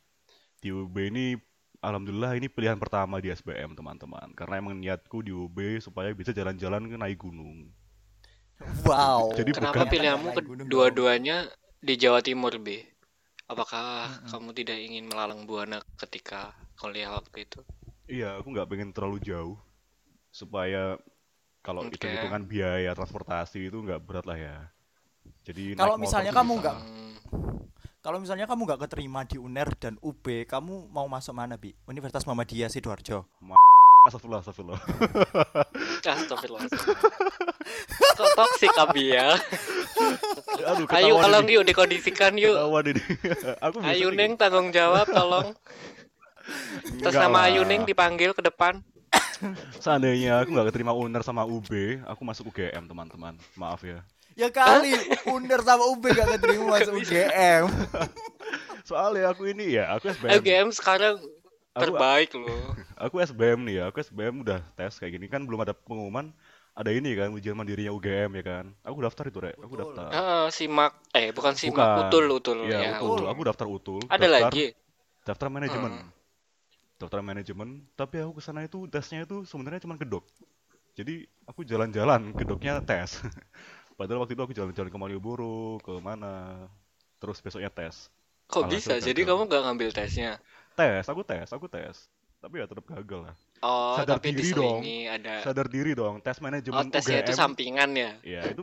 Di 0.63 0.71
UB 0.71 0.95
ini 1.11 1.35
alhamdulillah 1.83 2.39
ini 2.39 2.47
pilihan 2.47 2.79
pertama 2.79 3.19
di 3.19 3.27
SBM 3.27 3.75
teman-teman. 3.75 4.31
Karena 4.31 4.63
emang 4.63 4.79
niatku 4.79 5.19
di 5.19 5.35
UB 5.35 5.83
supaya 5.83 6.15
bisa 6.15 6.31
jalan-jalan 6.31 6.87
ke 6.87 6.95
naik 6.95 7.19
gunung. 7.19 7.67
Wow. 8.87 9.35
Jadi 9.35 9.51
Kenapa 9.53 9.83
bukan- 9.85 9.91
pilihanmu 9.91 10.29
kedua-duanya 10.65 11.51
di 11.83 11.93
Jawa 11.99 12.23
Timur, 12.23 12.55
B? 12.57 12.81
Apakah 13.47 14.11
kamu 14.27 14.51
tidak 14.55 14.75
ingin 14.79 15.07
melalang 15.07 15.47
buana 15.47 15.79
ketika 15.99 16.51
kuliah 16.75 17.11
waktu 17.15 17.47
itu? 17.47 17.59
Iya, 18.07 18.39
aku 18.39 18.51
nggak 18.51 18.67
pengen 18.67 18.91
terlalu 18.91 19.19
jauh 19.23 19.55
supaya 20.31 20.95
kalau 21.67 21.83
Oke. 21.83 21.99
hitung-hitungan 21.99 22.47
biaya 22.47 22.95
transportasi 22.95 23.67
itu 23.67 23.83
nggak 23.83 23.99
berat 24.07 24.23
lah 24.23 24.39
ya. 24.39 24.57
Jadi 25.43 25.75
Kalau 25.75 25.99
misalnya 25.99 26.31
kamu 26.31 26.63
nggak- 26.63 26.79
Kalau 27.99 28.23
misalnya 28.23 28.47
kamu 28.47 28.61
nggak 28.63 28.81
keterima 28.87 29.27
di 29.27 29.35
UNER 29.35 29.67
dan 29.75 29.99
UB, 29.99 30.47
kamu 30.47 30.87
mau 30.87 31.03
masuk 31.11 31.35
mana, 31.35 31.59
Bi? 31.59 31.75
Universitas 31.83 32.23
Muhammadiyah 32.23 32.71
Sidoarjo. 32.71 33.27
Astagfirullah, 34.07 34.39
astagfirullah. 34.47 34.79
Astagfirullah. 36.07 36.63
Kok 38.15 38.29
toksik 38.31 38.71
Abi 38.79 39.11
ya? 39.11 39.35
Aduh, 40.71 40.87
Ayo 40.95 41.19
tolong 41.19 41.51
yuk 41.51 41.67
dikondisikan 41.67 42.39
yuk. 42.39 42.55
Ini. 42.55 43.03
aku 43.67 43.83
Ayu. 43.83 44.07
Neng 44.15 44.39
tanggung 44.39 44.71
jawab 44.71 45.03
tolong. 45.11 45.51
Terus 47.03 47.11
nama. 47.11 47.51
Ayu 47.51 47.67
Neng 47.67 47.83
dipanggil 47.83 48.31
ke 48.31 48.39
depan. 48.39 48.79
Seandainya 49.83 50.41
aku 50.41 50.49
nggak 50.51 50.67
keterima 50.69 50.91
UNER 50.91 51.21
sama 51.21 51.43
UB, 51.43 51.69
aku 52.03 52.21
masuk 52.23 52.49
UGM 52.49 52.85
teman-teman. 52.85 53.33
Maaf 53.53 53.81
ya. 53.81 54.01
Ya 54.37 54.53
kali 54.53 54.93
UNER 55.25 55.61
sama 55.61 55.83
UB 55.89 56.03
gak 56.07 56.37
keterima 56.37 56.63
masuk 56.77 56.93
UGM. 57.01 57.65
Soalnya 58.87 59.33
aku 59.33 59.49
ini 59.49 59.75
ya, 59.75 59.91
aku 59.91 60.09
SBM. 60.09 60.39
LGM 60.39 60.67
sekarang 60.71 61.15
Aku- 61.73 61.81
terbaik 61.81 62.31
loh. 62.37 62.73
Aku 62.97 63.21
SBM 63.21 63.61
nih 63.65 63.75
ya, 63.77 63.83
aku 63.89 64.01
SBM 64.01 64.41
udah 64.41 64.61
tes 64.73 64.97
kayak 64.97 65.17
gini 65.17 65.29
kan 65.29 65.45
belum 65.45 65.61
ada 65.61 65.73
pengumuman. 65.73 66.33
Ada 66.77 66.93
ini 66.93 67.17
kan 67.17 67.33
ujian 67.33 67.57
mandirinya 67.57 67.89
UGM 67.89 68.37
ya 68.37 68.43
kan. 68.45 68.65
Aku 68.85 69.01
daftar 69.01 69.25
itu, 69.25 69.41
Rek. 69.41 69.57
Aku 69.57 69.73
daftar. 69.73 70.13
Heeh, 70.13 70.45
simak 70.53 70.93
eh 71.09 71.33
bukan 71.33 71.57
simak 71.57 71.73
Bukan. 71.73 72.01
utul 72.05 72.25
utul 72.29 72.57
Iya, 72.69 72.77
ya. 72.77 72.91
utul. 73.01 73.17
utul. 73.17 73.25
Aku 73.33 73.41
daftar 73.41 73.65
utul. 73.65 74.01
Ada 74.05 74.21
daftar, 74.21 74.29
lagi. 74.53 74.65
Daftar 75.25 75.47
manajemen. 75.49 75.91
Hmm. 75.97 76.09
Daftar 76.97 77.21
manajemen, 77.21 77.85
tapi 77.93 78.17
aku 78.17 78.37
ke 78.37 78.41
sana 78.41 78.65
itu 78.65 78.89
tesnya 78.89 79.21
itu 79.21 79.45
sebenarnya 79.45 79.85
cuma 79.85 79.95
kedok. 80.01 80.25
Jadi 80.97 81.29
aku 81.45 81.61
jalan-jalan, 81.61 82.33
kedoknya 82.33 82.81
tes. 82.81 83.21
Padahal 83.97 84.25
waktu 84.25 84.33
itu 84.33 84.43
aku 84.45 84.53
jalan-jalan 84.57 84.89
ke 84.89 84.97
Malioboro, 84.97 85.77
ke 85.85 85.93
mana. 86.01 86.65
Terus 87.21 87.37
besoknya 87.41 87.69
tes. 87.69 88.09
Kok 88.49 88.65
Alhasil 88.65 88.77
bisa? 88.77 88.93
Jadi 88.97 89.21
gagal. 89.21 89.29
kamu 89.37 89.41
gak 89.53 89.61
ngambil 89.69 89.89
tesnya? 89.93 90.31
Tes, 90.73 91.05
aku 91.05 91.21
tes, 91.21 91.47
aku 91.53 91.65
tes. 91.69 92.09
Tapi 92.41 92.61
ya 92.61 92.65
tetap 92.69 92.85
gagal 92.85 93.29
lah. 93.29 93.35
Oh, 93.65 93.97
Sadar 93.97 94.17
tapi 94.21 94.33
diri 94.37 94.53
dong. 94.53 94.81
ada 95.09 95.41
Sadar 95.41 95.65
diri 95.69 95.91
dong, 95.97 96.21
tes 96.21 96.37
Oh, 96.37 96.43
manajemen 96.45 96.85
tesnya 96.93 97.25
itu 97.25 97.33
UGM. 97.33 97.41
sampingan 97.41 97.89
ya. 97.97 98.11
Ya, 98.21 98.41
itu 98.45 98.61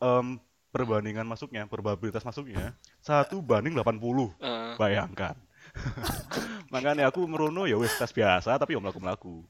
em, 0.00 0.36
perbandingan 0.72 1.24
masuknya, 1.24 1.64
probabilitas 1.64 2.24
masuknya 2.24 2.76
satu 3.00 3.40
banding 3.40 3.72
80. 3.76 4.32
Eh, 4.40 4.76
Bayangkan. 4.76 5.36
Makanya 6.72 7.06
aku 7.06 7.24
merono 7.24 7.64
ya 7.64 7.74
wis 7.74 7.94
tes 7.94 8.10
biasa 8.10 8.54
tapi 8.54 8.72
ya 8.72 8.80
melaku-melaku. 8.80 9.42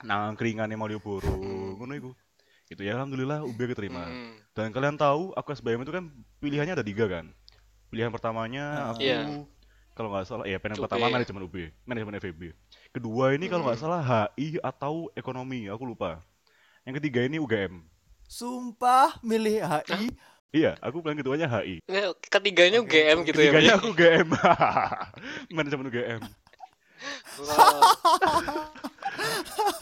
Nang 0.00 0.32
keringannya 0.32 0.74
Malioboro, 0.74 1.28
ngono 1.76 1.92
iku. 1.92 2.10
Itu 2.66 2.80
ya 2.80 2.94
alhamdulillah 2.94 3.42
UB 3.42 3.58
keterima. 3.66 4.04
hmm. 4.04 4.54
Dan 4.54 4.70
kalian 4.70 4.94
tahu 4.94 5.30
aku 5.32 5.52
SBM 5.52 5.82
itu 5.82 5.90
kan 5.90 6.04
pilihannya 6.38 6.72
ada 6.72 6.82
tiga 6.82 7.04
kan. 7.04 7.28
Pilihan 7.86 8.08
pertamanya 8.08 8.64
Ah. 8.64 8.90
aku 8.90 9.02
Iya. 9.02 9.20
kalau 9.90 10.08
nggak 10.08 10.24
salah 10.24 10.44
ya 10.44 10.56
pen 10.56 10.72
yang 10.72 10.78
UB. 10.78 10.86
pertama 10.86 11.10
manajemen 11.10 11.42
UB 11.42 11.56
manajemen 11.84 12.14
FEB 12.16 12.42
kedua 12.88 13.34
ini 13.34 13.46
kalau 13.46 13.66
nggak 13.66 13.76
Hmm. 13.76 13.84
salah 13.84 14.00
HI 14.00 14.56
atau 14.56 15.10
ekonomi 15.12 15.66
aku 15.66 15.84
lupa 15.84 16.22
yang 16.82 16.94
ketiga 16.96 17.20
ini 17.20 17.36
UGM 17.36 17.82
Sumpah 18.24 19.18
milih 19.20 19.60
HI. 19.60 20.14
Iya 20.52 20.70
aku 20.78 20.98
bilang 20.98 21.16
keduanya 21.16 21.46
HI 21.48 21.80
Nggak, 21.84 22.04
ketiganya 22.28 22.78
Oke, 22.78 23.00
UGM 23.00 23.16
gitu 23.22 23.36
ya. 23.36 23.42
ketiganya 23.48 23.72
aku 23.76 23.86
UGM 23.90 24.26
manajemen 25.54 25.84
UGM 25.88 26.20
Wow. 27.32 27.80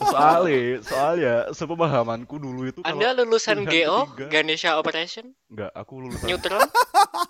soalnya 0.00 0.80
soalnya 0.80 1.34
sepemahamanku 1.50 2.36
dulu 2.36 2.64
itu 2.64 2.80
kalau 2.80 2.88
Anda 2.94 3.08
lulusan 3.18 3.60
GO, 3.60 4.06
ketiga- 4.08 4.28
Ganesha 4.30 4.70
Operation, 4.74 5.24
nggak 5.48 5.68
aku 5.72 5.92
lulusan 5.98 6.24
Neutron, 6.24 6.60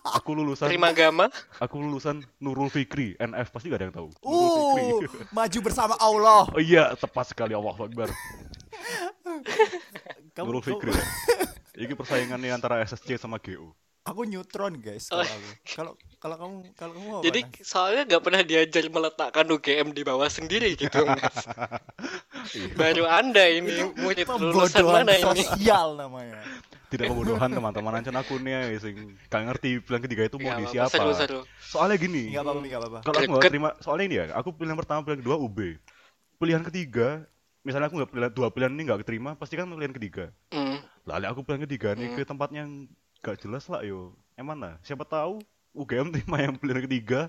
aku 0.06 0.30
lulusan 0.34 0.66
Primagama. 0.68 1.26
aku 1.56 1.74
lulusan 1.78 2.20
Nurul 2.36 2.68
Fikri 2.68 3.14
NF 3.16 3.48
pasti 3.48 3.66
gak 3.66 3.78
ada 3.78 3.84
yang 3.88 3.96
tahu 3.96 4.08
Nurul 4.18 4.28
Uh, 4.28 5.00
Fikri 5.00 5.08
maju 5.30 5.58
bersama 5.62 5.94
Allah. 5.96 6.42
oh 6.46 6.60
iya 6.60 6.92
tepat 6.92 7.24
sekali 7.26 7.52
Allah 7.52 7.72
Akbar 7.72 8.08
Nurul 10.38 10.60
Fikri 10.60 10.90
ya. 10.90 11.02
Ini 11.78 11.94
persaingannya 11.94 12.50
antara 12.50 12.82
SSC 12.82 13.14
sama 13.16 13.38
GO 13.38 13.70
aku 14.00 14.24
neutron 14.24 14.72
guys 14.74 15.04
Oh. 15.08 15.20
kalau 15.20 15.28
aku. 15.28 15.50
Kalau 15.68 15.92
kalau 16.16 16.36
kamu 16.38 16.56
kalau 16.72 16.92
kamu 16.92 17.08
apa? 17.12 17.22
Jadi 17.22 17.40
Nas? 17.44 17.60
soalnya 17.62 18.02
nggak 18.08 18.22
pernah 18.24 18.40
diajar 18.42 18.84
meletakkan 18.88 19.44
UGM 19.46 19.88
di 19.92 20.02
bawah 20.02 20.28
sendiri 20.28 20.72
gitu. 20.74 21.04
Mas. 21.06 21.36
Iya. 22.50 22.72
Baru 22.72 23.04
Anda 23.04 23.44
ini 23.46 23.68
murid 23.94 24.24
lulusan 24.24 24.80
pembodohan 24.80 25.04
mana 25.04 25.12
ini? 25.12 25.44
sosial 25.44 25.88
namanya. 25.94 26.40
tidak 26.88 27.04
pembodohan 27.06 27.52
teman-teman 27.52 27.92
ancen 27.94 28.16
aku 28.16 28.40
nih 28.40 28.80
sing 28.80 28.96
gak 29.28 29.44
ngerti 29.44 29.76
pilihan 29.78 30.02
ketiga 30.02 30.22
itu 30.24 30.36
mau 30.40 30.48
Nggak 30.48 30.58
di 30.58 30.66
siapa 30.72 30.88
Seru-seru. 30.90 31.40
soalnya 31.60 32.00
gini 32.00 32.32
Enggak 32.32 32.42
apa-apa, 32.42 32.60
enggak 32.64 32.80
apa-apa. 32.80 32.98
kalau 33.04 33.18
aku 33.20 33.36
terima 33.44 33.68
soalnya 33.78 34.04
ini 34.08 34.16
ya 34.16 34.32
aku 34.32 34.48
pilihan 34.56 34.72
pertama 34.72 35.04
pilihan 35.04 35.20
kedua 35.20 35.36
UB 35.36 35.58
pilihan 36.40 36.64
ketiga 36.64 37.28
misalnya 37.68 37.86
aku 37.86 37.96
nggak 37.96 38.10
pilihan 38.10 38.32
dua 38.32 38.48
pilihan 38.48 38.72
ini 38.72 38.82
nggak 38.82 39.00
keterima 39.02 39.30
pasti 39.34 39.54
kan 39.54 39.68
pilihan 39.68 39.92
ketiga 39.92 40.32
Hmm. 40.48 40.80
lalu 41.04 41.24
aku 41.26 41.40
pilihan 41.42 41.62
ketiga 41.62 41.92
nih 41.92 42.08
ke 42.10 42.24
tempat 42.24 42.48
yang 42.50 42.88
gak 43.18 43.36
jelas 43.38 43.66
lah 43.66 43.82
yo 43.82 44.10
yang 44.34 44.46
mana 44.46 44.80
siapa 44.80 45.04
tahu 45.04 45.44
UGM 45.72 46.08
terima 46.14 46.40
yang 46.40 46.54
pilihan 46.54 46.80
ketiga 46.82 47.28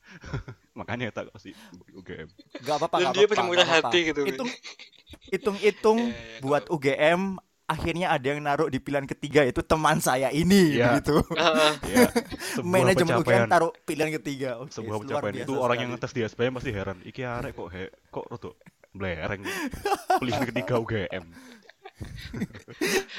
makanya 0.72 1.12
tak 1.12 1.28
kasih 1.30 1.54
UGM 1.92 2.26
Enggak 2.56 2.76
apa-apa, 2.76 2.94
Dan 2.94 3.00
enggak 3.02 3.12
dia 3.12 3.20
apa-apa. 3.20 3.34
bermurah 3.36 3.58
nggak 3.60 3.68
apa-apa. 3.76 3.88
hati 3.88 3.98
gitu. 4.06 4.20
Hitung 4.24 4.50
hitung-hitung 5.28 5.98
Ya, 6.08 6.10
ya, 6.10 6.40
buat 6.40 6.64
UGM 6.66 7.20
akhirnya 7.64 8.10
ada 8.10 8.26
yang 8.26 8.40
naruh 8.40 8.66
di 8.66 8.78
pilihan 8.78 9.06
ketiga 9.06 9.44
itu 9.44 9.62
teman 9.62 9.98
saya 9.98 10.26
ini 10.32 10.74
Iya. 10.74 10.98
begitu. 10.98 11.22
Heeh. 11.32 11.72
ya 11.88 12.06
sebuah 12.52 12.66
Manajemen 12.66 13.14
UGM 13.16 13.46
taruh 13.46 13.70
pilihan 13.84 14.10
ketiga. 14.12 14.58
Oke, 14.58 14.72
sebuah 14.72 14.96
pencapaian 15.00 15.36
itu 15.40 15.52
orang 15.54 15.76
yang 15.78 15.90
sekali. 15.90 16.02
ngetes 16.02 16.12
di 16.12 16.20
SBM 16.26 16.52
pasti 16.52 16.70
heran 16.70 16.98
iki 17.04 17.22
arek 17.22 17.52
kok 17.52 17.68
he 17.70 17.82
kok 18.08 18.26
rodok 18.26 18.54
blereng 18.92 19.42
pilihan 20.20 20.44
ketiga 20.46 20.76
UGM 20.76 21.24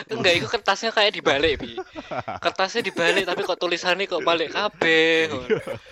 Enggak, 0.10 0.34
itu 0.34 0.48
kertasnya 0.48 0.90
kayak 0.90 1.14
dibalik, 1.14 1.62
Bi. 1.62 1.78
Kertasnya 2.42 2.82
dibalik 2.82 3.24
tapi 3.24 3.46
kok 3.46 3.54
tulisannya 3.56 4.10
kok 4.10 4.26
balik 4.26 4.50
kabeh. 4.50 5.30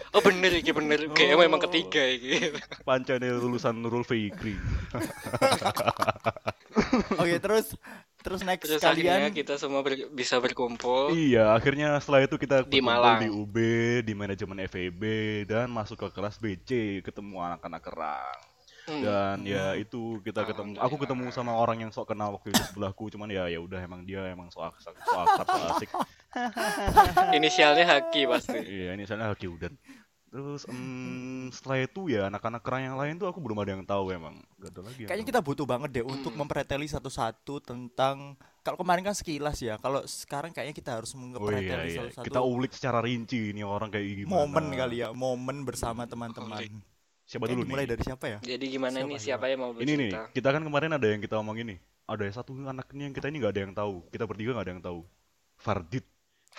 Oh 0.10 0.18
bener 0.20 0.50
iki 0.56 0.74
bener. 0.74 1.06
UGM 1.06 1.38
memang 1.38 1.62
ketiga 1.62 2.02
iki. 2.02 2.50
pancene 2.82 3.30
lulusan 3.30 3.78
Nurul 3.78 4.02
Fikri 4.02 4.58
Oke, 7.14 7.38
terus 7.38 7.78
terus 8.20 8.42
next 8.42 8.66
Terus 8.66 8.82
akhirnya 8.82 9.22
kalian 9.22 9.34
kita 9.34 9.54
semua 9.56 9.80
ber- 9.80 10.10
bisa 10.10 10.36
berkumpul. 10.38 11.14
iya 11.14 11.54
akhirnya 11.54 11.94
setelah 12.00 12.26
itu 12.26 12.36
kita 12.36 12.66
Di 12.66 12.82
Malang. 12.82 13.22
di 13.22 13.30
UB 13.30 13.56
di 14.02 14.14
manajemen 14.14 14.66
FEB 14.66 15.02
dan 15.46 15.70
masuk 15.70 15.96
ke 16.00 16.08
kelas 16.12 16.36
BC 16.36 16.70
ketemu 17.02 17.38
anak-anak 17.46 17.80
kerang 17.80 18.49
Hmm. 18.90 19.02
dan 19.02 19.38
ya 19.46 19.72
itu 19.74 20.18
kita 20.20 20.42
ketemu 20.44 20.76
aku 20.76 20.98
ketemu 20.98 21.30
sama 21.30 21.54
orang 21.54 21.78
yang 21.80 21.92
sok 21.92 22.10
kenal 22.10 22.34
waktu 22.34 22.50
itu 22.50 22.62
sebelahku 22.66 23.08
cuman 23.08 23.30
ya 23.30 23.46
ya 23.46 23.58
udah 23.58 23.78
emang 23.80 24.02
dia 24.02 24.26
emang 24.26 24.50
sok 24.50 24.74
sok 24.78 24.98
sok 24.98 25.20
akrab 25.24 25.48
sok 25.48 25.64
asik 25.76 25.90
Inisialnya 27.38 27.86
Haki 27.86 28.26
pasti. 28.26 28.58
iya 28.62 28.94
ini 28.94 29.06
sana 29.06 29.30
Haki 29.30 29.46
Udan 29.46 29.74
terus 30.30 30.62
em, 30.66 31.50
setelah 31.50 31.82
itu 31.82 32.06
ya 32.06 32.30
anak-anak 32.30 32.62
kerang 32.62 32.86
yang 32.86 32.94
lain 32.94 33.18
tuh 33.18 33.26
aku 33.26 33.42
belum 33.42 33.66
ada 33.66 33.74
yang 33.74 33.82
tahu 33.82 34.14
emang 34.14 34.38
gak 34.62 34.78
ada 34.78 34.82
lagi 34.86 35.02
kayaknya 35.04 35.26
kita 35.26 35.42
butuh 35.42 35.66
banget 35.66 35.90
deh 35.90 36.06
untuk 36.06 36.30
Hmm. 36.30 36.46
mempreteli 36.46 36.86
satu-satu 36.86 37.66
tentang 37.66 38.38
kalau 38.60 38.78
kemarin 38.78 39.02
kan 39.02 39.16
sekilas 39.18 39.58
ya. 39.58 39.80
Kalau 39.80 40.06
sekarang 40.06 40.54
kayaknya 40.54 40.76
kita 40.76 40.92
harus 40.94 41.16
Oh 41.16 41.50
iya, 41.50 41.82
iya. 41.82 42.06
satu-satu 42.06 42.22
Kita 42.22 42.40
ulik 42.44 42.70
secara 42.70 43.02
rinci 43.02 43.50
ini 43.50 43.66
orang 43.66 43.90
kayak 43.90 44.06
gimana. 44.22 44.46
momen 44.46 44.66
kali 44.70 45.02
ya, 45.02 45.10
momen 45.10 45.66
bersama 45.66 46.06
teman-teman. 46.06 46.62
Siapa 47.30 47.46
Kayak 47.46 47.62
dulu 47.62 47.78
nih? 47.78 47.86
dari 47.86 48.02
siapa 48.02 48.26
ya? 48.26 48.38
Jadi 48.42 48.66
gimana 48.66 48.96
Siapa, 48.98 49.06
nih 49.06 49.20
siapa? 49.22 49.26
siapa 49.30 49.46
yang 49.54 49.60
mau 49.62 49.72
Ini 49.72 49.78
nih, 49.86 50.10
bercerita? 50.10 50.22
kita 50.34 50.50
kan 50.50 50.62
kemarin 50.66 50.92
ada 50.98 51.08
yang 51.08 51.22
kita 51.22 51.36
omongin 51.38 51.66
nih. 51.70 51.80
Ada 52.10 52.24
satu 52.34 52.58
anak 52.58 52.90
ini 52.98 53.02
yang 53.06 53.14
kita 53.14 53.30
ini 53.30 53.38
nggak 53.38 53.54
ada 53.54 53.62
yang 53.62 53.74
tahu. 53.78 53.94
Kita 54.10 54.24
bertiga 54.26 54.50
nggak 54.58 54.66
ada 54.66 54.74
yang 54.74 54.82
tahu. 54.82 55.00
Fardit 55.54 56.06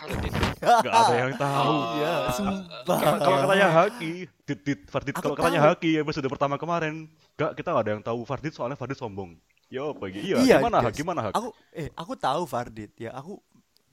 nggak 0.63 0.95
ada 0.95 1.17
yang 1.19 1.35
tahu. 1.35 1.75
Oh. 1.75 1.95
Iya, 1.99 2.15
sumpah. 2.31 2.87
Kalau 2.87 3.19
kalau 3.19 3.37
katanya 3.43 3.69
Haki, 3.75 4.13
Dit, 4.47 4.61
Dit, 4.63 4.81
Fardit. 4.87 5.15
Kalau 5.19 5.35
katanya 5.35 5.59
tahu. 5.59 5.69
Haki 5.75 5.91
episode 5.99 6.29
pertama 6.31 6.55
kemarin, 6.55 7.11
nggak 7.35 7.51
kita 7.59 7.69
nggak 7.75 7.85
ada 7.85 7.93
yang 7.99 8.05
tahu 8.07 8.19
Fardit 8.23 8.55
soalnya 8.55 8.79
Fardit 8.79 8.95
sombong. 8.95 9.35
Yo, 9.67 9.91
apa? 9.91 10.07
Iya, 10.07 10.39
Iya, 10.39 10.57
gimana 10.63 10.79
guys. 10.79 10.87
Hak? 10.87 10.95
Gimana 10.95 11.21
Hak? 11.27 11.33
Aku 11.35 11.49
eh 11.75 11.91
aku 11.99 12.13
tahu 12.15 12.43
Fardit 12.47 12.95
ya. 12.95 13.11
Aku 13.19 13.43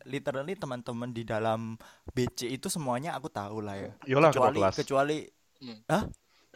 literally 0.06 0.54
teman-teman 0.54 1.10
di 1.10 1.26
dalam 1.26 1.74
BC 2.14 2.54
itu 2.54 2.70
semuanya 2.70 3.18
aku 3.18 3.34
tahu 3.34 3.66
lah 3.66 3.76
ya. 3.76 3.92
Yolah 4.06 4.30
ketua 4.30 4.54
kecuali 4.54 4.58
kelas. 4.62 4.76
kecuali 4.78 5.18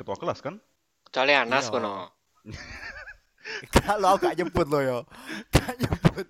Ketua 0.02 0.18
kelas 0.18 0.42
kan? 0.42 0.58
Kecuali 1.06 1.34
Anas 1.38 1.70
Iya. 1.70 1.72
kono. 1.72 1.94
kalau 3.78 4.18
aku 4.18 4.26
gak 4.26 4.38
nyebut 4.38 4.68
loh 4.68 4.82
yo. 4.82 5.00
Gak 5.54 5.78
nyebut. 5.78 6.28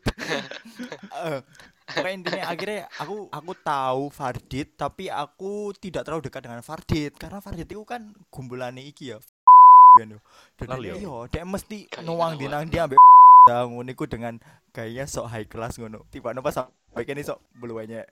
Eh, 1.12 1.40
pokoknya 1.88 2.12
intinya 2.12 2.44
akhirnya 2.48 2.82
aku 2.98 3.28
aku 3.30 3.52
tahu 3.62 4.02
Fardit 4.10 4.76
tapi 4.76 5.08
aku 5.08 5.72
tidak 5.76 6.04
terlalu 6.04 6.28
dekat 6.28 6.42
dengan 6.44 6.60
Fardit 6.60 7.16
karena 7.16 7.40
Fardit 7.40 7.68
itu 7.68 7.84
kan 7.84 8.12
gumbulane 8.28 8.84
iki 8.84 9.16
ya. 9.16 9.20
kan 10.00 10.08
yo. 10.16 10.20
Lali 10.68 10.88
dia- 10.88 11.00
yo. 11.00 11.00
iya, 11.00 11.16
dia 11.32 11.44
mesti 11.44 11.78
nuang 12.04 12.36
dinang 12.36 12.68
dia 12.68 12.88
ambek 12.88 13.00
ngono 13.72 13.90
iku 13.90 14.06
dengan 14.06 14.40
gayanya 14.72 15.08
sok 15.08 15.28
high 15.32 15.48
class 15.48 15.76
ngono. 15.76 16.08
Tiba 16.12 16.32
pas 16.36 16.68
sampai 16.92 17.08
kene 17.08 17.24
sok 17.24 17.40
beluanya. 17.56 18.04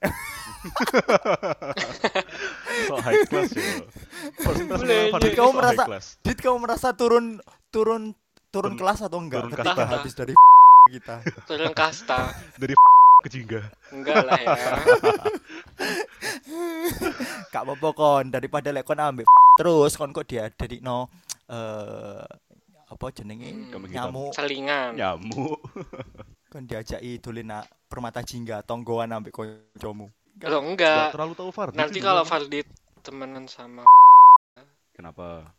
So 2.80 2.96
high 2.96 3.28
class 3.28 3.52
ya. 3.52 3.84
Itu 5.20 5.28
Kamu 5.36 5.52
merasa-. 5.52 5.86
Dit 6.20 6.40
kamu 6.40 6.58
merasa 6.58 6.92
turun 6.92 7.38
turun 7.68 8.16
turun 8.48 8.74
kelas 8.74 9.04
atau 9.04 9.20
enggak 9.20 9.44
turun 9.44 9.52
ketika 9.52 9.72
kasta. 9.76 9.92
habis 9.94 10.12
dari 10.14 10.32
kita? 10.96 11.16
Turun 11.44 11.72
kasta. 11.72 12.18
Dari 12.60 12.72
ke 13.20 13.28
jingga. 13.28 13.60
Enggak 13.92 14.24
lah 14.24 14.38
ya. 14.40 14.56
Kak 17.50 17.62
apa 17.62 17.88
kon 17.92 18.32
daripada 18.32 18.72
lek 18.72 18.82
kon 18.82 18.96
ambek 18.96 19.28
terus 19.54 19.92
kon 19.94 20.10
kok 20.10 20.24
dia 20.24 20.48
dari 20.48 20.80
no 20.80 21.12
eh 21.46 22.24
apa 22.90 23.04
jenenge 23.12 23.52
Hmm. 23.70 23.84
Nyamuk 23.86 24.32
Selingan. 24.32 24.96
Nyamuk. 24.96 25.60
Kon 26.50 26.66
diajaki 26.66 27.22
dolen 27.22 27.46
nak 27.46 27.64
permata 27.86 28.26
jingga 28.26 28.66
tonggoan 28.66 29.14
ambek 29.14 29.30
kancamu. 29.30 30.10
Kalau 30.42 30.58
Nggak 30.66 30.74
enggak, 30.74 31.10
terlalu 31.14 31.32
tahu 31.38 31.50
Fardit. 31.54 31.78
nanti 31.78 31.98
kalau. 32.02 32.22
Fardit 32.26 32.66
temenan 33.00 33.46
sama 33.46 33.86
Kenapa? 34.90 35.54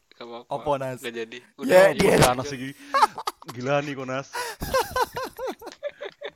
Apa, 0.52 0.72
Nas? 0.78 1.00
Enggak 1.02 1.16
jadi. 1.18 1.40
Ya, 1.40 1.58
Udah, 1.58 1.86
dia- 1.96 2.14
udah. 2.14 2.28
Panas 2.30 2.46
sih. 2.46 2.76
Gila 3.56 3.82
nih 3.82 3.96
Konas. 3.98 4.28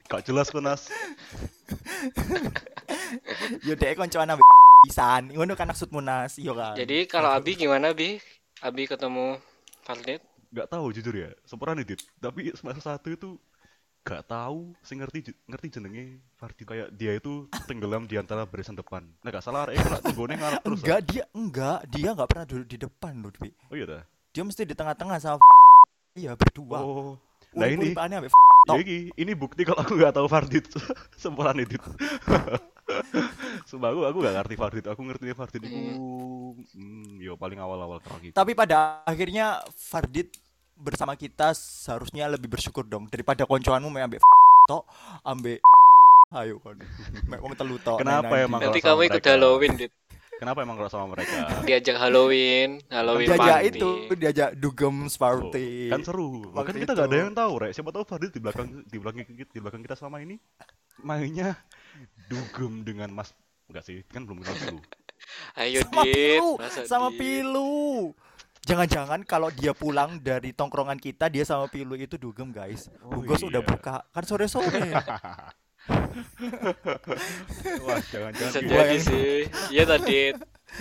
Gak 0.09 0.21
jelas 0.25 0.47
Konas. 0.49 0.89
Yo 3.61 3.77
dek 3.77 3.93
koncoan 3.93 4.31
ambek 4.31 4.45
pisan. 4.87 5.29
Ngono 5.29 5.53
kan 5.53 5.69
maksudmu 5.69 6.01
Nas, 6.01 6.39
iya 6.41 6.55
kan. 6.55 6.73
Jadi 6.73 7.05
kalau 7.05 7.29
Abi 7.29 7.53
gimana 7.53 7.93
Bi? 7.93 8.17
Abi 8.63 8.89
ketemu 8.89 9.37
Fardit? 9.85 10.23
Gak 10.49 10.71
tahu 10.71 10.89
jujur 10.89 11.13
ya. 11.13 11.29
Seperan 11.45 11.77
dit. 11.83 11.99
Tapi 12.17 12.55
semester 12.57 12.81
satu 12.81 13.11
itu 13.11 13.29
gak 14.05 14.29
tahu 14.29 14.77
sih 14.85 14.93
ngerti 15.01 15.33
ngerti 15.49 15.67
jenenge 15.81 16.21
Fardit 16.37 16.69
kayak 16.69 16.93
dia 16.93 17.17
itu 17.17 17.49
tenggelam 17.65 18.05
di 18.05 18.21
antara 18.21 18.45
barisan 18.45 18.77
depan. 18.77 19.01
Nah 19.25 19.29
gak 19.33 19.41
salah 19.41 19.65
eh 19.73 19.81
kena 19.81 19.97
tunggone 19.97 20.37
ngarep 20.37 20.61
terus. 20.69 20.77
enggak 20.77 20.99
dia 21.09 21.23
enggak, 21.33 21.79
dia 21.89 22.09
enggak 22.13 22.29
pernah 22.29 22.45
duduk 22.45 22.67
di 22.69 22.77
depan 22.77 23.13
loh, 23.17 23.33
Dwi. 23.33 23.49
ah. 23.49 23.69
Oh 23.73 23.75
iya 23.75 23.85
dah. 23.89 24.01
Dia 24.29 24.43
mesti 24.45 24.61
di 24.61 24.77
tengah-tengah 24.77 25.17
sama 25.17 25.41
Iya, 26.21 26.37
berdua. 26.37 26.79
Oh. 26.79 27.17
Nah 27.57 27.67
ini 27.67 27.91
ya 27.97 28.77
ini, 28.77 29.09
ini 29.17 29.31
bukti 29.33 29.65
kalau 29.65 29.81
aku 29.81 29.97
gak 29.97 30.13
tahu 30.13 30.29
Fardit. 30.29 30.69
Seperan 31.17 31.65
dit. 31.65 31.81
Sumpah 33.65 33.89
aku 33.89 34.01
aku 34.05 34.17
gak 34.21 34.35
ngerti 34.37 34.53
Fardit. 34.53 34.85
Aku 34.85 35.01
ngerti 35.01 35.33
Fardit 35.33 35.65
itu 35.65 35.79
hmm, 36.77 37.17
yo 37.25 37.33
paling 37.41 37.57
awal-awal 37.57 37.97
kerang 38.05 38.21
gitu. 38.21 38.37
Tapi 38.37 38.53
pada 38.53 39.01
akhirnya 39.01 39.65
Fardit 39.73 40.29
bersama 40.75 41.15
kita 41.15 41.55
seharusnya 41.55 42.27
lebih 42.27 42.51
bersyukur 42.51 42.83
dong 42.83 43.07
daripada 43.07 43.47
koncoanmu 43.47 43.87
mek 43.87 44.03
ambek 44.05 44.19
tok 44.71 44.83
ambek 45.23 45.59
ayo 46.41 46.59
kon. 46.59 46.75
Mek 47.29 47.39
wong 47.39 47.53
telu 47.55 47.77
tok. 47.79 48.01
Kenapa 48.01 48.35
emang 48.35 48.59
Nanti 48.59 48.83
kalau 48.83 48.99
sama 48.99 49.07
kamu 49.07 49.07
ikut 49.07 49.21
mereka. 49.23 49.31
Halloween, 49.31 49.73
Dit. 49.79 49.93
Kenapa 50.35 50.59
emang 50.67 50.75
kalau 50.75 50.91
sama 50.91 51.05
mereka? 51.15 51.35
Diajak 51.63 51.95
Halloween, 51.95 52.69
Halloween 52.91 53.27
diajak 53.31 53.55
party. 53.55 53.69
itu 53.71 53.89
diajak 54.19 54.49
dugem 54.59 55.07
Oh, 55.07 55.15
party 55.15 55.69
kan 55.87 56.01
seru. 56.03 56.43
Bahkan 56.51 56.75
Waktu 56.75 56.83
kita 56.83 56.91
nggak 56.91 57.07
ada 57.07 57.17
yang 57.23 57.31
tahu, 57.31 57.53
Rek. 57.63 57.71
Siapa 57.71 57.89
tahu 57.95 58.03
Fadil 58.03 58.29
di 58.35 58.41
belakang 58.43 58.67
di 58.83 58.97
belakang 58.99 59.23
kita, 59.23 59.51
di 59.55 59.59
belakang 59.63 59.81
kita 59.85 59.95
selama 59.95 60.17
ini 60.19 60.35
mainnya 60.99 61.55
dugem 62.27 62.83
dengan 62.83 63.15
Mas 63.15 63.31
enggak 63.71 63.83
sih, 63.87 64.03
kan 64.11 64.27
belum 64.27 64.43
kenal 64.43 64.55
dulu. 64.59 64.79
Ayo 65.55 65.79
sama 65.87 66.03
Dit, 66.03 66.13
pilu 66.13 66.49
sama 66.83 67.07
Dit? 67.09 67.17
pilu 67.17 67.71
jangan-jangan 68.65 69.21
kalau 69.21 69.49
dia 69.49 69.71
pulang 69.71 70.17
dari 70.17 70.49
tongkrongan 70.51 70.97
kita 70.97 71.29
dia 71.29 71.45
sama 71.45 71.69
pilu 71.69 71.93
itu 71.93 72.17
dugem 72.17 72.49
guys 72.49 72.89
Oh, 72.99 73.13
Bugos 73.15 73.41
udah 73.41 73.61
iya. 73.61 73.67
buka 73.67 73.95
kan 74.03 74.23
sore-sore 74.23 74.81
Wah, 77.85 78.01
jangan-jangan 78.01 78.49
Bisa 78.49 78.59
gitu. 78.59 78.73
Jadi 78.73 78.89
yang- 78.89 79.05
sih. 79.05 79.29
Iya 79.69 79.83
tadi. 79.85 80.19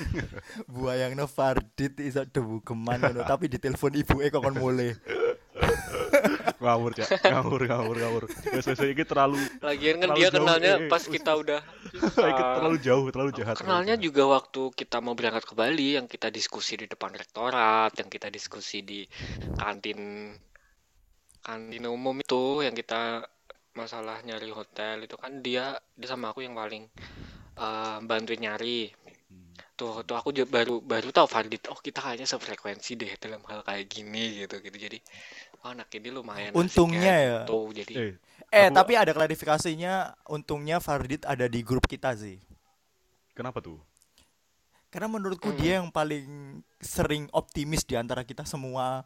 buayangnya 0.73 1.29
Fardit 1.29 2.01
iso 2.01 2.25
debugeman 2.25 2.99
ngono 2.99 3.21
tapi 3.23 3.47
ditelepon 3.47 3.95
ibu 3.95 4.17
e 4.19 4.33
kon 4.33 4.57
mulai 4.57 4.97
ngawur, 6.65 6.91
Cak. 6.97 7.09
Ngawur, 7.23 7.61
ngawur, 7.69 7.97
ngawur. 8.01 8.23
Wes 8.51 8.65
wes 8.65 8.81
iki 8.81 9.05
terlalu 9.05 9.39
Lagian 9.61 9.97
kan 10.01 10.11
Terlalu 10.11 10.19
dia 10.19 10.29
jauh, 10.33 10.37
kenalnya 10.41 10.73
eh, 10.73 10.77
eh, 10.81 10.89
pas 10.89 11.05
us- 11.05 11.09
kita 11.09 11.33
udah 11.37 11.61
iki 12.33 12.43
terlalu 12.57 12.77
jauh, 12.81 13.07
terlalu 13.13 13.31
jahat. 13.33 13.57
terlalu 13.61 13.61
Kenalnya 13.61 13.95
jahat. 13.95 14.07
juga 14.07 14.23
waktu 14.27 14.63
kita 14.75 14.97
mau 14.99 15.15
berangkat 15.15 15.45
ke 15.45 15.55
Bali 15.55 15.89
yang 15.97 16.07
kita 16.09 16.29
diskusi 16.33 16.75
di 16.81 16.87
depan 16.89 17.13
rektorat, 17.13 17.93
yang 17.97 18.09
kita 18.09 18.29
diskusi 18.33 18.81
di 18.83 19.01
kantin 19.55 20.33
kantin 21.45 21.85
umum 21.87 22.17
itu 22.19 22.65
yang 22.65 22.73
kita 22.73 23.29
masalah 23.75 24.23
nyari 24.23 24.49
hotel 24.49 25.05
itu 25.05 25.17
kan 25.19 25.43
dia 25.45 25.77
dia 25.99 26.09
sama 26.09 26.33
aku 26.33 26.41
yang 26.41 26.57
paling 26.57 26.89
eh, 27.59 27.97
bantuin 28.03 28.41
nyari. 28.41 28.89
Tuh 29.75 30.07
tuh 30.07 30.15
aku 30.15 30.31
juga 30.31 30.47
baru 30.63 30.79
baru 30.79 31.11
tahu 31.11 31.27
Fardit, 31.27 31.67
oh 31.67 31.79
kita 31.83 31.99
kayaknya 31.99 32.31
sefrekuensi 32.31 32.95
deh 32.95 33.11
dalam 33.19 33.43
hal 33.51 33.61
kayak 33.67 33.87
gini 33.91 34.47
gitu 34.47 34.63
gitu. 34.63 34.77
Jadi 34.79 34.99
oh, 35.67 35.75
anak 35.75 35.91
ini 35.99 36.09
lumayan 36.15 36.55
asik 36.55 36.63
Untungnya 36.63 37.15
ya. 37.19 37.39
gitu. 37.43 37.59
Jadi 37.75 37.95
Eh, 37.99 38.13
eh 38.55 38.69
Aku- 38.71 38.77
tapi 38.79 38.93
ada 38.95 39.11
klarifikasinya 39.11 40.15
untungnya 40.31 40.79
Fardit 40.79 41.27
ada 41.27 41.51
di 41.51 41.61
grup 41.67 41.91
kita 41.91 42.15
sih 42.15 42.39
kenapa 43.35 43.59
tuh? 43.61 43.79
karena 44.95 45.11
menurutku 45.11 45.51
Hmm. 45.51 45.59
dia 45.59 45.83
yang 45.83 45.91
paling 45.91 46.63
sering 46.79 47.27
optimis 47.35 47.83
di 47.83 47.99
antara 47.99 48.23
kita 48.23 48.47
semua 48.47 49.03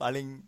paling. 0.00 0.40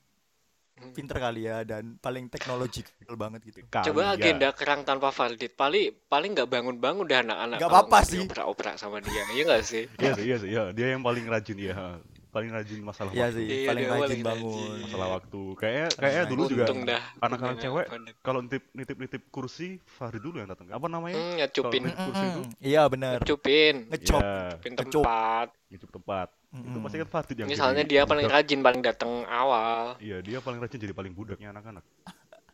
Pinter 0.96 1.16
kali 1.20 1.46
ya 1.46 1.62
dan 1.62 1.96
paling 2.00 2.32
teknologikal 2.32 3.14
banget 3.14 3.40
gitu 3.46 3.60
Coba 3.70 3.84
Kali 3.84 4.00
ya. 4.00 4.08
agenda 4.16 4.48
kerang 4.56 4.80
tanpa 4.82 5.12
Fardit, 5.12 5.52
paling 5.54 5.92
paling 6.08 6.32
nggak 6.34 6.48
bangun-bangun 6.48 7.04
udah 7.06 7.20
anak-anak. 7.24 7.58
Nggak 7.60 7.70
kalau 7.70 7.84
apa-apa 7.86 7.98
sih. 8.08 8.20
Dioprak-oprak 8.24 8.74
sama 8.80 8.98
dia, 9.04 9.24
iya 9.36 9.42
nggak 9.46 9.62
sih? 9.64 9.84
Iya 10.00 10.12
sih, 10.16 10.24
iya 10.24 10.36
sih, 10.40 10.48
iya. 10.50 10.64
Dia 10.72 10.86
yang 10.96 11.02
paling 11.04 11.24
rajin 11.28 11.58
ya. 11.60 12.00
Paling 12.30 12.50
rajin 12.50 12.78
masalah 12.80 13.10
Iya 13.10 13.26
waktu. 13.26 13.36
sih 13.36 13.44
Iya, 13.44 13.66
paling 13.66 13.84
rajin 13.84 13.98
paling 14.00 14.22
bangun 14.22 14.54
rajin. 14.54 14.82
Masalah 14.86 15.08
waktu. 15.12 15.40
Kayaknya 15.52 15.86
kayaknya 15.92 16.24
dulu 16.24 16.42
juga 16.46 16.64
dah. 16.64 17.02
anak-anak 17.18 17.40
punya 17.50 17.58
cewek 17.60 17.86
kalau 18.20 18.38
nitip 18.40 18.62
nitip 18.70 18.96
nitip 18.96 19.22
kursi 19.28 19.68
Fahri 19.84 20.18
dulu 20.18 20.38
yang 20.38 20.46
datang. 20.46 20.66
Apa 20.68 20.86
namanya? 20.86 21.16
Hmm, 21.16 21.34
ngecupin, 21.36 21.82
Kalau- 21.84 22.04
kursi 22.06 22.24
itu? 22.24 22.42
Iya 22.62 22.82
benar 22.86 23.18
ngecupin, 23.18 23.74
ngecop 23.88 24.20
Ya, 24.20 24.30
ngecupin 24.48 24.70
Ngecup. 24.72 25.02
tempat. 25.02 25.48
itu 25.70 25.86
tempat. 25.86 26.28
Itu 26.50 26.66
Mm-mm. 26.66 26.82
pasti 26.82 26.96
kan 26.98 27.08
Fahri 27.08 27.32
yang 27.36 27.46
Misalnya 27.46 27.82
jadi 27.82 27.90
dia 27.92 28.02
paling 28.04 28.26
budak. 28.26 28.36
rajin, 28.36 28.58
paling 28.60 28.80
datang 28.80 29.10
awal. 29.24 29.94
Iya, 29.98 30.18
dia 30.18 30.38
paling 30.38 30.58
rajin 30.58 30.78
jadi 30.78 30.90
paling 30.92 31.12
budaknya 31.12 31.50
anak-anak. 31.50 31.82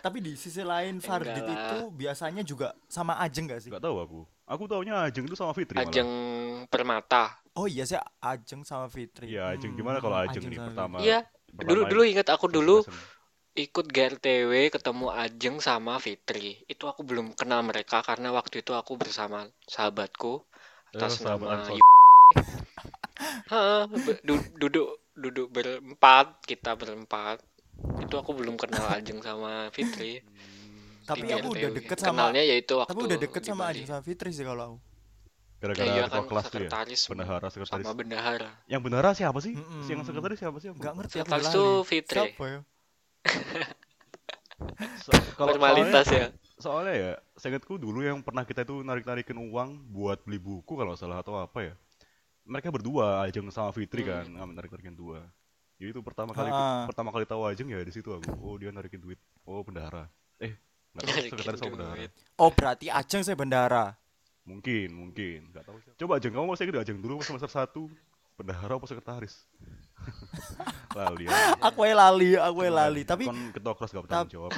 tapi 0.05 0.19
di 0.21 0.33
sisi 0.37 0.61
lain 0.63 0.99
Fardit 0.99 1.45
itu 1.47 1.79
biasanya 1.95 2.43
juga 2.45 2.75
sama 2.91 3.17
Ajeng 3.23 3.47
gak 3.49 3.61
sih 3.63 3.71
Gak 3.73 3.83
tahu 3.83 3.97
aku. 4.03 4.21
Aku 4.47 4.63
taunya 4.69 4.95
Ajeng 5.01 5.25
itu 5.25 5.37
sama 5.39 5.53
Fitri 5.57 5.79
malah. 5.79 5.89
Ajeng 5.89 6.11
Permata. 6.69 7.25
oh 7.57 7.67
iya 7.69 7.85
sih 7.85 7.99
Ajeng 8.21 8.63
sama 8.65 8.87
Fitri 8.89 9.33
Iya, 9.33 9.57
Ajeng 9.57 9.73
Hmm, 9.73 9.79
gimana 9.81 9.99
kalau 10.01 10.17
Ajeng 10.19 10.45
nih 10.49 10.59
sama 10.59 10.69
pertama? 10.73 10.97
Iya, 11.01 11.19
dulu 11.57 11.81
dulu 11.89 12.03
ingat 12.05 12.27
aku 12.33 12.47
dulu 12.49 12.77
ikut 13.53 13.87
GRTW 13.93 14.53
ketemu 14.73 15.07
Ajeng 15.13 15.57
sama 15.61 16.01
Fitri. 16.01 16.57
Itu 16.69 16.89
aku 16.89 17.05
belum 17.05 17.37
kenal 17.37 17.61
mereka 17.65 18.01
karena 18.01 18.33
waktu 18.33 18.65
itu 18.65 18.73
aku 18.73 18.97
bersama 18.97 19.45
sahabatku 19.69 20.45
atas 20.97 21.21
Eh, 21.21 21.25
sahabat 21.25 21.49
nama 21.49 21.81
du- 24.29 24.49
duduk 24.57 24.89
duduk 25.13 25.47
berempat, 25.53 26.27
kita 26.49 26.73
berempat. 26.77 27.37
Itu 27.99 28.15
aku 28.15 28.31
belum 28.33 28.55
kenal 28.55 28.85
Ajeng 28.89 29.19
sama 29.21 29.71
Fitri. 29.71 30.21
tapi 31.09 31.27
aku 31.29 31.51
udah 31.51 31.71
deket 31.75 31.99
sama 31.99 32.31
Kenalnya 32.31 32.43
yaitu 32.47 32.79
waktu 32.79 32.91
tapi 32.95 33.01
udah 33.05 33.19
deket 33.19 33.43
sama. 33.43 33.63
Ajeng 33.69 33.87
sama 33.87 34.03
Fitri 34.03 34.31
sih 34.31 34.45
kalau 34.45 34.63
aku 34.65 34.79
Gara-gara 35.59 35.87
Ya, 35.87 35.95
iya 35.95 36.05
ketua 36.07 36.15
kan, 36.17 36.25
kelas 36.27 36.45
tuh 36.45 36.59
ya. 36.59 36.71
Bendahara, 37.07 37.47
sekretaris. 37.47 37.85
sama 37.87 37.95
bendahara. 37.95 38.51
Yang 38.67 38.81
bendahara 38.83 39.11
siapa 39.15 39.39
sih? 39.39 39.55
Mm-mm. 39.55 39.87
Yang 39.87 40.01
sekretaris 40.05 40.39
siapa 40.39 40.59
sih? 40.59 40.69
Nggak 40.71 40.93
ngerti 40.99 41.17
aku 41.17 41.27
Sekretaris 41.31 41.47
tuh 41.51 41.71
Fitri. 41.87 42.19
siapa 42.19 42.45
ya 42.45 42.61
So- 45.03 45.15
kalau 45.35 45.55
Formalitas 45.55 46.07
soalnya, 46.07 46.19
ya. 46.19 46.29
soalnya 46.57 46.95
ya, 46.95 47.13
seingatku 47.35 47.75
dulu 47.75 48.03
yang 48.03 48.23
pernah 48.23 48.43
kita 48.43 48.63
itu 48.63 48.79
narik-narikin 48.81 49.35
uang 49.35 49.91
buat 49.91 50.23
beli 50.23 50.39
buku 50.39 50.73
kalau 50.73 50.95
salah 50.95 51.19
atau 51.19 51.35
apa 51.35 51.59
ya. 51.63 51.75
Mereka 52.43 52.71
berdua, 52.71 53.23
Ajeng 53.23 53.51
sama 53.51 53.71
Fitri 53.71 54.03
kan, 54.03 54.27
Hmm. 54.27 54.55
narik-narikin 54.55 54.95
dua. 54.95 55.23
Jadi 55.83 55.91
itu 55.91 56.01
pertama 56.01 56.31
kali 56.31 56.47
Ah. 56.47 56.87
pertama 56.87 57.11
kali 57.11 57.27
tahu 57.27 57.43
Ajeng 57.43 57.67
ya 57.67 57.83
di 57.83 57.91
situ 57.91 58.07
aku. 58.09 58.31
Oh, 58.39 58.55
dia 58.55 58.71
narikin 58.71 58.97
duit. 58.97 59.19
Oh, 59.43 59.59
bendahara. 59.61 60.07
Eh, 60.39 60.55
nggak 60.89 61.03
tahu 61.03 61.11
Narikin 61.11 61.31
sekretaris 61.33 61.59
sama 61.59 61.73
bendahara. 61.75 61.99
duit. 61.99 62.13
oh 62.37 62.51
berarti 62.51 62.87
Ajeng 62.87 63.23
saya 63.23 63.35
bendara 63.35 63.85
Mungkin, 64.43 64.89
mungkin. 64.93 65.51
Nggak 65.51 65.65
tahu 65.65 65.77
siapa. 65.81 65.97
Coba 65.97 66.13
Ajeng, 66.17 66.33
kamu 66.33 66.47
masih 66.49 66.63
ingat 66.65 66.79
Ajeng 66.81 66.99
dulu 66.99 67.15
semester 67.21 67.51
1 67.51 67.91
bendahara 68.33 68.73
apa 68.73 68.87
sekretaris? 68.87 69.35
Lali. 70.95 71.25
ya. 71.25 71.35
aku 71.59 71.81
yang 71.83 71.95
lali 71.97 72.31
aku 72.35 72.59
yang 72.61 72.77
lali 72.77 73.03
tapi 73.03 73.25
kon 73.25 73.51
ketua 73.51 73.75
kelas 73.75 73.91
gak 73.91 74.03
bertanggung 74.05 74.31
jawab. 74.33 74.51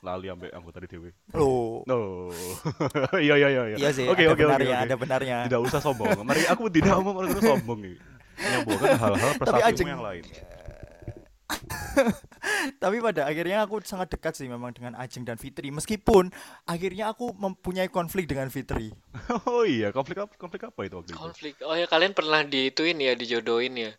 Lali 0.00 0.26
ambek 0.26 0.50
anggota 0.50 0.80
DPW. 0.80 1.04
loh 1.32 1.84
No. 1.84 2.28
iya 3.20 3.36
iya 3.36 3.48
iya. 3.48 3.76
iya 3.76 3.90
sih 3.90 4.04
Oke 4.04 4.24
ada 4.24 4.32
oke 4.32 4.42
oke. 4.42 4.66
ada 4.66 4.94
benarnya 4.96 5.36
Tidak 5.46 5.60
usah 5.60 5.78
sombong. 5.78 6.16
Mari 6.22 6.42
aku 6.44 6.66
tidak 6.68 6.96
mau 6.98 7.12
orang 7.14 7.30
itu 7.30 7.40
sombong 7.40 7.80
nih. 7.82 7.96
Menyambungkan 8.32 8.88
hal-hal 8.98 9.30
prestasimu 9.36 9.68
Ajeng- 9.68 9.90
yang 9.90 10.02
lain. 10.02 10.24
tapi 12.82 12.96
pada 12.98 13.24
akhirnya 13.24 13.62
aku 13.62 13.78
sangat 13.82 14.10
dekat 14.10 14.34
sih 14.34 14.46
memang 14.46 14.70
dengan 14.70 14.92
Ajeng 14.94 15.22
dan 15.22 15.36
Fitri 15.36 15.68
meskipun 15.68 16.30
akhirnya 16.64 17.10
aku 17.10 17.30
mempunyai 17.32 17.86
konflik 17.86 18.26
dengan 18.26 18.48
Fitri 18.48 18.90
Oh 19.48 19.62
iya, 19.62 19.90
konflik 19.90 20.18
apa 20.18 20.32
konflik 20.34 20.62
apa 20.64 20.78
itu 20.82 20.94
waktu 20.96 21.10
itu? 21.12 21.18
Konflik. 21.18 21.54
Oh 21.62 21.74
ya 21.74 21.84
kalian 21.84 22.12
pernah 22.12 22.40
diituin 22.42 22.96
ya, 22.96 23.12
dijodohin 23.12 23.72
ya, 23.76 23.90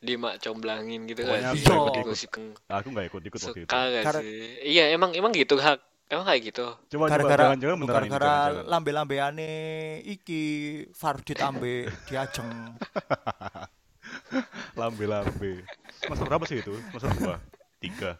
di 0.00 0.16
mak 0.16 0.40
comblangin 0.40 1.04
gitu 1.06 1.22
Pokoknya 1.22 1.50
kan? 1.50 1.54
aku 1.54 1.72
nggak 1.72 1.96
Digosipin. 2.00 2.44
Aku 2.68 2.86
nggak 2.90 3.04
ikut-ikut 3.08 3.40
waktu 3.40 3.60
itu. 3.64 3.68
Suka 3.68 3.78
gak 3.88 4.04
Karena- 4.04 4.22
sih? 4.24 4.36
Iya 4.64 4.84
emang 4.92 5.10
emang 5.12 5.32
gitu 5.32 5.56
hak. 5.56 5.78
Emang 6.08 6.28
kayak 6.28 6.42
gitu. 6.52 6.66
Coba 6.92 7.08
coba 7.08 7.10
gara-gara 7.24 7.44
gara-gara 7.56 8.32
lambe-lambeane 8.68 9.50
iki 10.04 10.42
Fardit 10.92 11.40
ambe 11.40 11.88
di 12.04 12.14
Ajeng 12.20 12.48
lambe-lambe. 14.80 15.64
Semester 16.02 16.26
berapa 16.26 16.44
sih 16.44 16.58
itu? 16.58 16.72
Semester 16.90 17.10
2, 17.14 17.38
3. 17.80 18.18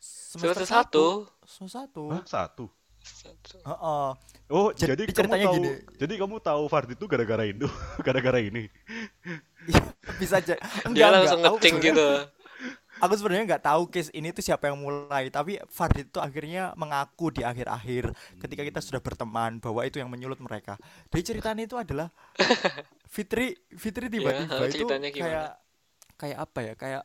Semester 0.00 0.66
satu. 0.66 1.06
semester 1.44 1.80
satu 1.80 2.04
Hah, 2.10 2.24
satu. 2.24 2.64
Satu. 3.00 3.56
Heeh. 3.60 4.08
Oh, 4.46 4.68
Jadi 4.72 4.92
jadi, 4.94 5.02
kamu 5.04 5.14
ceritanya 5.14 5.46
tahu 5.46 5.56
gini. 5.56 5.70
jadi 5.94 6.14
kamu 6.18 6.34
tahu 6.38 6.62
Fard 6.66 6.88
itu 6.90 7.04
gara-gara 7.04 7.44
itu, 7.44 7.68
gara-gara 8.06 8.38
ini. 8.38 8.68
bisa 10.16 10.38
aja 10.38 10.54
Dia 10.56 10.84
enggak 10.84 11.08
langsung. 11.10 11.40
Aku 11.42 11.56
ngeceng 11.56 11.74
sebenarnya- 11.74 11.90
gitu. 11.90 12.08
aku 12.96 13.12
sebenarnya 13.14 13.44
nggak 13.46 13.64
tahu 13.64 13.82
case 13.88 14.10
ini 14.10 14.30
tuh 14.30 14.40
siapa 14.40 14.64
yang 14.66 14.78
mulai 14.78 15.26
tapi 15.28 15.58
Fardit 15.66 16.08
itu 16.08 16.16
akhirnya 16.16 16.72
mengaku 16.74 17.28
di 17.28 17.42
akhir-akhir 17.42 18.08
ketika 18.38 18.62
kita 18.62 18.80
sudah 18.80 19.00
berteman 19.00 19.58
bahwa 19.58 19.82
itu 19.82 19.98
yang 19.98 20.06
menyulut 20.06 20.38
mereka 20.38 20.78
dari 21.08 21.20
ceritanya 21.20 21.62
itu 21.62 21.74
adalah 21.74 22.08
Fitri 23.10 23.52
Fitri 23.70 24.06
tiba-tiba 24.06 24.46
Ya, 24.54 24.64
itu 24.64 24.78
ceritanya 24.78 25.08
gimana? 25.10 25.26
kayak 25.26 25.48
kayak 26.14 26.38
apa 26.40 26.58
ya 26.62 26.74
kayak 26.74 27.02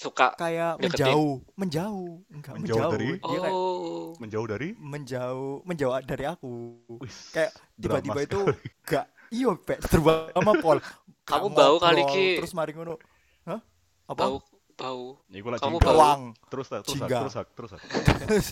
Suka. 0.00 0.32
kayak 0.34 0.80
Deketin. 0.80 0.88
menjauh 1.04 1.32
menjauh 1.54 2.10
enggak 2.32 2.54
Menjauh 2.56 2.80
menjauh, 2.80 2.90
dari? 2.90 3.08
Dia 3.12 3.38
kayak 3.38 3.52
Oh. 3.52 4.08
Menjauh 4.16 4.46
dari 4.48 4.68
menjauh 4.74 5.54
menjauh 5.62 5.92
dari 6.02 6.24
aku 6.24 6.52
Wih, 6.96 7.14
kayak 7.30 7.50
tiba-tiba 7.76 8.20
itu 8.24 8.40
sekali. 8.40 8.68
gak 8.88 9.06
iyo 9.30 9.50
pek 9.56 9.78
terutama 9.82 10.52
Pol 10.56 10.78
Kamu 11.22 11.46
bau 11.52 11.76
kali, 11.76 12.02
Ki. 12.08 12.26
terus 12.40 12.50
mari 12.50 12.72
ngono 12.72 12.96
hah 13.44 13.60
apa 14.06 14.16
Bau 14.16 14.36
bau. 14.74 15.20
Ya, 15.28 15.44
Kamu 15.44 15.52
jingga. 15.76 15.84
bau. 15.84 15.92
Bawang. 15.92 16.22
Terus 16.48 16.66
terus 16.66 16.86
terus 16.88 17.34
terus 17.52 17.70
terus 18.16 18.46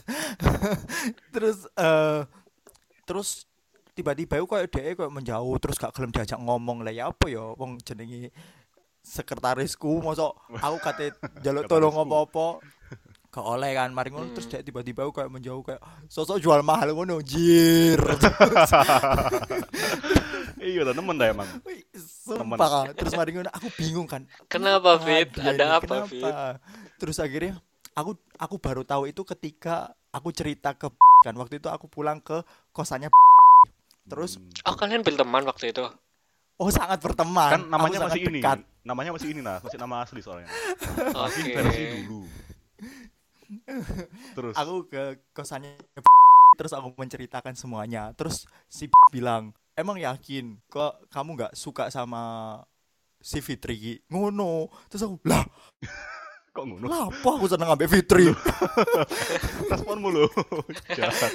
terus 1.35 1.59
eh 1.75 2.21
terus 3.03 3.29
tiba-tiba 3.97 4.37
aku 4.37 4.47
kayak 4.49 4.69
dia 4.69 4.93
kayak 4.93 5.09
menjauh 5.09 5.57
terus 5.57 5.75
gak 5.75 5.91
gelem 5.91 6.13
diajak 6.13 6.39
ngomong 6.39 6.85
lah 6.85 6.93
ya 6.93 7.09
apa 7.09 7.27
ya 7.27 7.57
wong 7.57 7.81
jenenge 7.81 8.29
sekretarisku 9.09 9.89
mosok 9.99 10.37
aku 10.65 10.77
kate 10.79 11.07
jaluk 11.41 11.65
tolong 11.65 11.97
apa-apa 11.97 12.61
gak 13.29 13.45
oleh 13.47 13.71
kan 13.73 13.89
mari 13.91 14.09
ngono 14.09 14.33
terus 14.33 14.45
Hmm. 14.47 14.55
dia 14.55 14.65
tiba-tiba 14.65 15.05
aku 15.05 15.13
kayak 15.15 15.31
menjauh 15.31 15.61
kayak 15.63 15.81
sosok 16.07 16.37
jual 16.39 16.61
mahal 16.61 16.93
ngono 16.93 17.21
jir 17.21 17.97
Iya, 20.59 20.83
udah 20.83 20.91
nemen 20.91 21.15
dah 21.15 21.31
emang. 21.31 21.47
Sumpah, 21.95 22.91
terus 22.93 23.15
mari 23.15 23.31
ngono 23.31 23.49
aku 23.49 23.71
bingung 23.73 24.05
kan. 24.05 24.27
Kenapa, 24.49 24.99
Fit? 24.99 25.31
Ada 25.33 25.55
ini? 25.55 25.77
apa? 25.79 25.95
Fit? 26.05 26.35
Terus 26.99 27.17
akhirnya 27.17 27.63
aku 27.95 28.19
aku 28.35 28.57
baru 28.59 28.83
tahu 28.83 29.07
itu 29.07 29.23
ketika 29.25 29.87
aku 30.11 30.29
cerita 30.31 30.75
ke 30.75 30.91
kan 31.27 31.35
waktu 31.35 31.59
itu 31.59 31.67
aku 31.67 31.87
pulang 31.87 32.19
ke 32.19 32.43
kosannya 32.71 33.09
terus 34.05 34.37
Hmm. 34.37 34.67
Oh, 34.67 34.75
kalian 34.75 35.01
berteman 35.01 35.45
waktu 35.45 35.71
itu? 35.71 35.85
oh 36.59 36.71
sangat 36.75 36.99
berteman 36.99 37.51
kan 37.55 37.63
namanya 37.65 38.03
aku 38.03 38.07
masih 38.11 38.23
ini. 38.25 38.43
dekat. 38.43 38.59
Namanya 38.89 39.13
masih 39.13 39.37
ini 39.37 39.45
nah, 39.45 39.61
masih 39.61 39.77
nama 39.77 40.01
asli 40.01 40.25
soalnya. 40.25 40.49
Masih 41.13 41.45
Oke. 41.45 41.53
versi 41.61 41.83
dulu. 42.09 42.25
Terus 44.33 44.55
aku 44.57 44.89
ke 44.89 45.21
kosannya 45.37 45.77
terus 46.59 46.73
aku 46.73 46.91
menceritakan 46.97 47.55
semuanya 47.55 48.11
terus 48.17 48.49
si 48.67 48.89
bilang 49.15 49.53
emang 49.79 50.01
yakin 50.01 50.59
kok 50.67 51.07
kamu 51.13 51.39
nggak 51.39 51.55
suka 51.55 51.87
sama 51.93 52.59
si 53.23 53.39
Fitri 53.39 54.03
ngono 54.11 54.67
terus 54.91 55.07
aku 55.07 55.23
lah 55.23 55.47
kok 56.51 56.65
ngono? 56.67 56.91
lah 56.91 57.07
apa 57.07 57.29
aku 57.31 57.47
seneng 57.47 57.71
ambek 57.71 57.87
Fitri 57.87 58.27
Respon 59.71 60.01
mulu. 60.01 60.27
Jahat. 60.97 61.31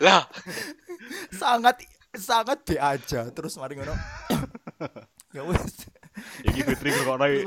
Lah, 0.00 0.24
sangat 1.34 1.84
sangat 2.16 2.64
be 2.64 2.80
aja 2.80 3.28
terus 3.34 3.58
mari 3.60 3.76
ngono 3.76 3.92
ya 5.36 5.42
wes 5.46 5.86
Iki 6.42 6.60
Fitri 6.66 6.90
kok 6.92 7.18
naik. 7.18 7.44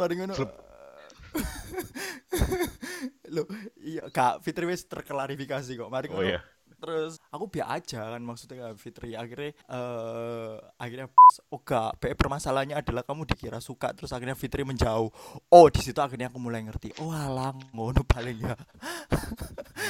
lo 3.34 3.43
iya 3.82 4.06
kak 4.08 4.46
Fitri 4.46 4.69
wes 4.69 4.86
terklarifikasi 4.86 5.72
kok. 5.76 5.89
Mari 5.89 6.08
Oh 6.13 6.22
iya. 6.22 6.41
terus 6.84 7.15
aku 7.32 7.48
biar 7.48 7.80
aja 7.80 8.12
kan 8.12 8.22
maksudnya 8.22 8.69
kan 8.69 8.76
Fitri. 8.76 9.15
Akhirnya 9.15 9.56
eh 9.56 10.54
akhirnya 10.78 11.08
oh 11.50 11.60
gak 11.60 11.96
pe- 11.98 12.13
permasalahannya 12.13 12.76
adalah 12.76 13.08
kamu 13.08 13.24
dikira 13.26 13.58
suka 13.58 13.96
terus 13.96 14.12
akhirnya 14.12 14.36
Fitri 14.36 14.62
menjauh. 14.62 15.10
Oh 15.50 15.65
di 15.72 15.80
situ 15.82 15.98
akhirnya 15.98 16.28
aku 16.30 16.38
mulai 16.38 16.62
ngerti. 16.62 16.93
Oh 17.02 17.10
alang 17.10 17.58
ngono 17.72 18.04
paling 18.04 18.38
ya. 18.38 18.56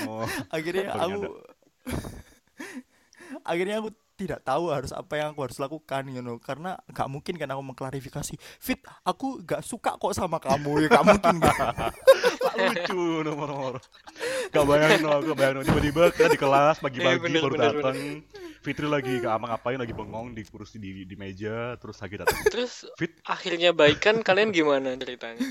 Oh, 0.08 0.24
akhirnya 0.56 0.94
aku 0.94 1.20
akhirnya 3.44 3.82
aku 3.82 3.90
tidak 4.14 4.46
tahu 4.46 4.70
harus 4.70 4.94
apa 4.94 5.14
yang 5.18 5.34
aku 5.34 5.50
harus 5.50 5.58
lakukan 5.58 6.06
you 6.14 6.22
know 6.22 6.38
karena 6.38 6.78
gak 6.94 7.10
mungkin 7.10 7.34
kan 7.36 7.50
aku 7.50 7.62
mengklarifikasi 7.66 8.38
Fit 8.62 8.80
aku 9.02 9.42
gak 9.42 9.66
suka 9.66 9.98
kok 9.98 10.14
sama 10.14 10.38
kamu 10.38 10.86
ya 10.86 10.88
gak 10.94 11.06
mungkin 11.06 11.36
kan 11.42 11.56
tak 11.74 11.94
lucu 12.60 13.26
nomor-nomor. 13.26 13.76
Gak 14.54 14.66
bayangin 14.66 15.00
no, 15.02 15.10
aku 15.18 15.24
gak 15.34 15.38
bayangin 15.38 15.56
no. 15.58 15.64
Tiba-tiba 15.66 16.02
kita 16.14 16.30
di 16.30 16.40
kelas 16.40 16.78
pagi-pagi 16.80 17.20
bener, 17.22 17.42
baru 17.42 17.56
datang. 17.58 17.98
Fitri 18.64 18.88
lagi 18.88 19.14
gak 19.20 19.34
apa 19.42 19.46
ngapain 19.54 19.80
lagi 19.80 19.94
bengong 19.96 20.28
di 20.38 20.44
kursi 20.48 20.78
di, 20.80 21.04
di 21.04 21.16
meja 21.18 21.76
terus 21.82 22.00
lagi 22.00 22.16
datang. 22.22 22.40
terus 22.48 22.88
Fit. 22.96 23.20
akhirnya 23.28 23.76
baikan 23.76 24.22
kalian 24.22 24.54
gimana 24.54 24.96
ceritanya? 24.96 25.42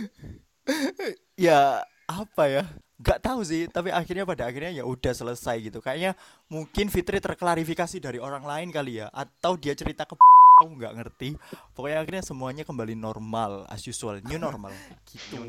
ya 1.50 1.82
apa 2.06 2.44
ya 2.46 2.64
gak 3.02 3.18
tahu 3.20 3.42
sih 3.42 3.66
tapi 3.66 3.90
akhirnya 3.90 4.22
pada 4.22 4.46
akhirnya 4.46 4.70
ya 4.72 4.84
udah 4.84 5.10
selesai 5.10 5.58
gitu 5.60 5.78
kayaknya 5.78 6.14
mungkin 6.46 6.86
Fitri 6.86 7.18
terklarifikasi 7.18 7.98
dari 7.98 8.16
orang 8.16 8.42
lain 8.42 8.70
kali 8.70 8.98
ya 8.98 9.10
atau 9.10 9.54
dia 9.54 9.74
cerita 9.74 10.02
ke 10.02 10.14
aku 10.54 10.68
nggak 10.70 10.94
ngerti 10.94 11.34
pokoknya 11.72 11.98
akhirnya 11.98 12.22
semuanya 12.22 12.62
kembali 12.62 12.94
normal 12.94 13.66
as 13.66 13.82
usual 13.82 14.22
new 14.22 14.36
normal 14.36 14.70
gitu 15.10 15.42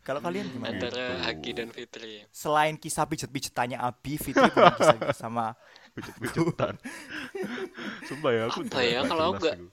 kalau 0.00 0.20
kalian 0.20 0.44
gimana 0.46 0.76
Antara 0.76 0.92
Gitu. 0.92 1.22
Haki 1.22 1.50
dan 1.52 1.68
Fitri. 1.70 2.14
selain 2.28 2.74
kisah 2.74 3.04
pijet-pijetannya 3.04 3.76
Abi 3.76 4.14
Fitri 4.14 4.44
punya 4.46 4.74
kisah 4.74 4.96
sama 5.12 5.56
Pijet-pijetan. 5.94 6.74
Sumpah 8.02 8.30
ya 8.30 8.42
aku 8.46 8.64
Apa 8.64 8.80
ya, 8.80 8.98
nggak 8.98 9.08
kalau 9.08 9.28
jelas 9.28 9.36
nggak- 9.38 9.56
itu. 9.56 9.66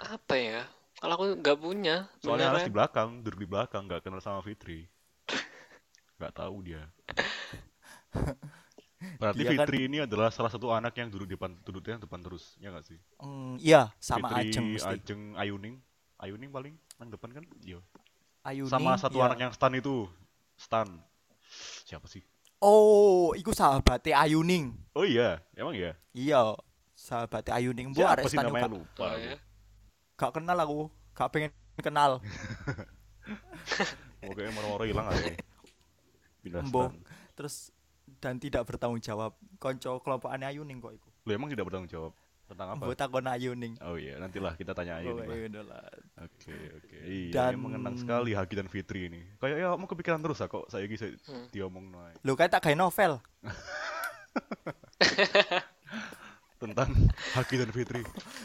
Apa 0.00 0.34
ya? 0.36 0.60
Kalau 0.94 1.12
aku 1.12 1.24
nggak 1.36 1.58
punya, 1.58 1.96
Soalnya 2.16 2.48
beneran. 2.52 2.62
di 2.62 2.72
belakang, 2.72 3.08
duduk 3.20 3.40
di 3.40 3.48
belakang, 3.48 3.82
gak 3.84 4.00
kenal 4.00 4.22
sama 4.22 4.38
Fitri. 4.40 4.86
Gak 6.22 6.34
tahu 6.36 6.56
dia. 6.62 6.86
Berarti 9.18 9.42
Dia 9.42 9.50
kan- 9.50 9.66
Fitri 9.66 9.78
ini 9.84 9.98
adalah 10.00 10.30
salah 10.30 10.46
satu 10.46 10.70
anak 10.70 10.94
yang 10.94 11.10
duduk 11.10 11.26
di 11.26 11.34
depan, 11.34 11.58
duduknya 11.60 11.98
depan 11.98 12.22
terus, 12.22 12.54
ya 12.56 12.70
gak 12.70 12.86
sih? 12.86 12.98
Hmm, 13.18 13.58
iya 13.58 13.90
sama 13.98 14.30
Fitri, 14.30 14.54
Ajeng 14.54 14.66
mesti 14.70 14.86
Ajeng, 14.88 15.20
Ayuning, 15.34 15.74
Ayuning 16.16 16.48
paling 16.48 16.74
yang 16.96 17.10
depan 17.10 17.30
kan? 17.32 17.44
Iya. 17.60 17.82
Ayuni 18.42 18.70
Sama 18.70 18.94
satu 18.94 19.18
ya. 19.18 19.26
anak 19.26 19.38
yang 19.40 19.50
stan 19.50 19.74
itu, 19.74 20.06
stan. 20.54 20.86
Siapa 21.84 22.06
sih? 22.06 22.22
oh 22.58 23.34
iku 23.34 23.50
sahabatnya 23.50 24.14
Ayuning 24.16 24.70
Oh 24.94 25.02
iya, 25.02 25.42
emang 25.52 25.74
ya. 25.74 25.98
iya 26.14 26.54
sahabatnya 26.94 27.58
Ayuning 27.58 27.90
bu 27.90 27.98
Siapa 27.98 28.22
sih 28.24 28.38
stan 28.38 28.46
namanya 28.46 28.62
gak- 28.64 28.74
lupa. 28.78 29.02
Oh, 29.02 29.18
ya. 29.18 29.34
gak 30.14 30.30
kenal 30.32 30.56
aku 30.56 30.80
gak 31.12 31.28
pengen 31.28 31.50
kenal 31.76 32.22
Pokoknya 34.22 34.50
moro-moro 34.52 34.84
hilang 34.84 35.06
aja. 35.08 35.34
Stan. 36.44 36.92
terus 37.32 37.54
dan 38.18 38.34
tidak 38.36 38.62
bertanggung 38.64 38.98
jawab 38.98 39.32
konco 39.56 39.98
kelompokannya 39.98 40.48
Ayuning 40.48 40.78
kok 40.78 40.92
iku 40.92 41.08
Lu 41.22 41.30
emang 41.30 41.48
tidak 41.48 41.64
bertanggung 41.64 41.86
jawab 41.88 42.12
tentang 42.44 42.68
apa? 42.70 42.84
buat 42.84 42.98
takon 42.98 43.24
Ayuning 43.24 43.78
Oh 43.80 43.94
iya, 43.94 44.18
nantilah 44.18 44.52
kita 44.52 44.72
tanya 44.72 44.98
aja. 44.98 45.08
Oh, 45.08 45.16
Lah. 45.16 45.24
iya, 45.24 45.62
lah. 45.62 45.86
Oke 46.20 46.52
oke. 46.74 46.96
Iya, 47.00 47.32
Dan- 47.32 47.56
mengenang 47.56 47.96
sekali 47.96 48.30
Haki 48.32 48.54
dan 48.54 48.66
Fitri 48.66 49.06
ini. 49.06 49.22
Kayak 49.38 49.56
ya 49.56 49.72
mau 49.72 49.86
kepikiran 49.86 50.18
terus 50.18 50.38
ah 50.38 50.48
kok 50.48 50.66
saya 50.66 50.84
bisa 50.84 51.08
Hmm. 51.24 51.46
diomong 51.48 51.88
naik 51.88 52.18
Lu 52.20 52.34
kayak 52.34 52.50
tak 52.50 52.62
kayak 52.62 52.76
novel. 52.76 53.22
tentang 56.58 56.90
Haki 57.32 57.56
dan 57.56 57.70
Fitri. 57.70 58.02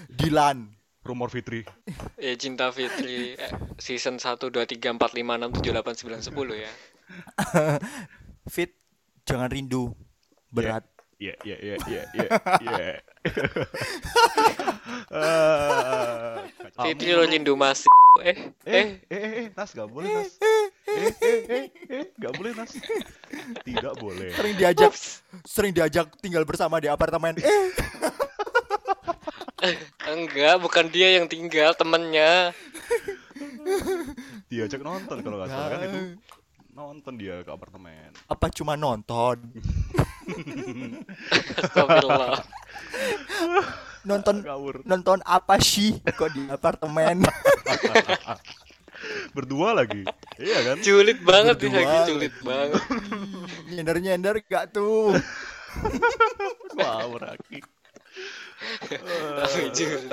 Dilan. 0.10 0.74
Rumor 1.02 1.30
Fitri. 1.30 1.64
Ya 2.18 2.36
cinta 2.36 2.68
Fitri 2.70 3.32
eh, 3.34 3.52
season 3.78 4.18
1 4.18 4.28
2 4.36 4.52
3 4.52 4.76
4 4.92 5.00
5 5.00 5.24
6 5.24 5.64
7 5.64 5.72
8 5.72 5.96
9 5.96 6.20
10 6.20 6.36
ya. 6.60 6.72
Fit 8.54 8.72
jangan 9.28 9.52
rindu. 9.52 9.92
Berat. 10.52 10.84
Iya 11.18 11.34
iya 11.42 11.58
iya 11.58 11.76
iya 11.82 12.04
iya 12.14 12.30
kacau. 16.62 16.82
Fitri 16.86 17.10
lo 17.18 17.26
rindu 17.26 17.58
masih 17.58 17.90
eh 18.22 18.38
Eh, 18.66 18.74
eh 18.74 18.88
eh, 19.14 19.14
eh, 19.14 19.34
eh, 19.46 19.48
Nas, 19.54 19.78
gak 19.78 19.94
boleh, 19.94 20.10
Nas. 20.10 20.42
Eh, 20.42 20.66
eh, 20.90 21.14
eh, 21.22 21.70
eh, 21.86 22.06
gak 22.18 22.34
boleh, 22.34 22.50
Nas. 22.58 22.74
Tidak 23.62 23.94
boleh. 24.02 24.34
Sering 24.34 24.58
diajak 24.58 24.90
ups. 24.90 25.22
sering 25.46 25.70
diajak 25.70 26.10
tinggal 26.18 26.42
bersama 26.42 26.82
di 26.82 26.90
apartemen. 26.90 27.38
Eh, 27.38 27.70
enggak 30.14 30.62
bukan 30.62 30.86
dia 30.90 31.18
yang 31.20 31.26
tinggal 31.26 31.74
temennya 31.74 32.54
Diajak 34.48 34.80
nonton 34.80 35.20
kalau 35.20 35.38
nggak 35.42 35.52
salah 35.52 35.70
kan 35.76 35.80
itu 35.84 36.00
nonton 36.78 37.18
dia 37.18 37.42
ke 37.42 37.50
apartemen. 37.50 38.14
apa 38.30 38.54
cuma 38.54 38.78
nonton? 38.78 39.42
Astagfirullah 41.58 42.46
Nonton 44.06 44.46
Ngawur. 44.46 44.86
nonton 44.86 45.20
apa 45.26 45.58
sih 45.58 45.98
kok 46.06 46.30
di 46.32 46.46
apartemen? 46.48 47.26
Berdua 49.36 49.74
lagi. 49.74 50.06
Iya 50.38 50.58
kan? 50.64 50.78
julid 50.82 51.18
banget 51.22 51.58
nih 51.60 51.70
Berdua 51.70 51.82
lagi 51.82 51.98
lagi. 51.98 52.30
banget 52.42 52.82
Nyender-nyender 53.74 54.36
gak 54.46 54.66
tuh? 54.72 55.18
Tapi 59.38 59.62
julid. 59.72 60.10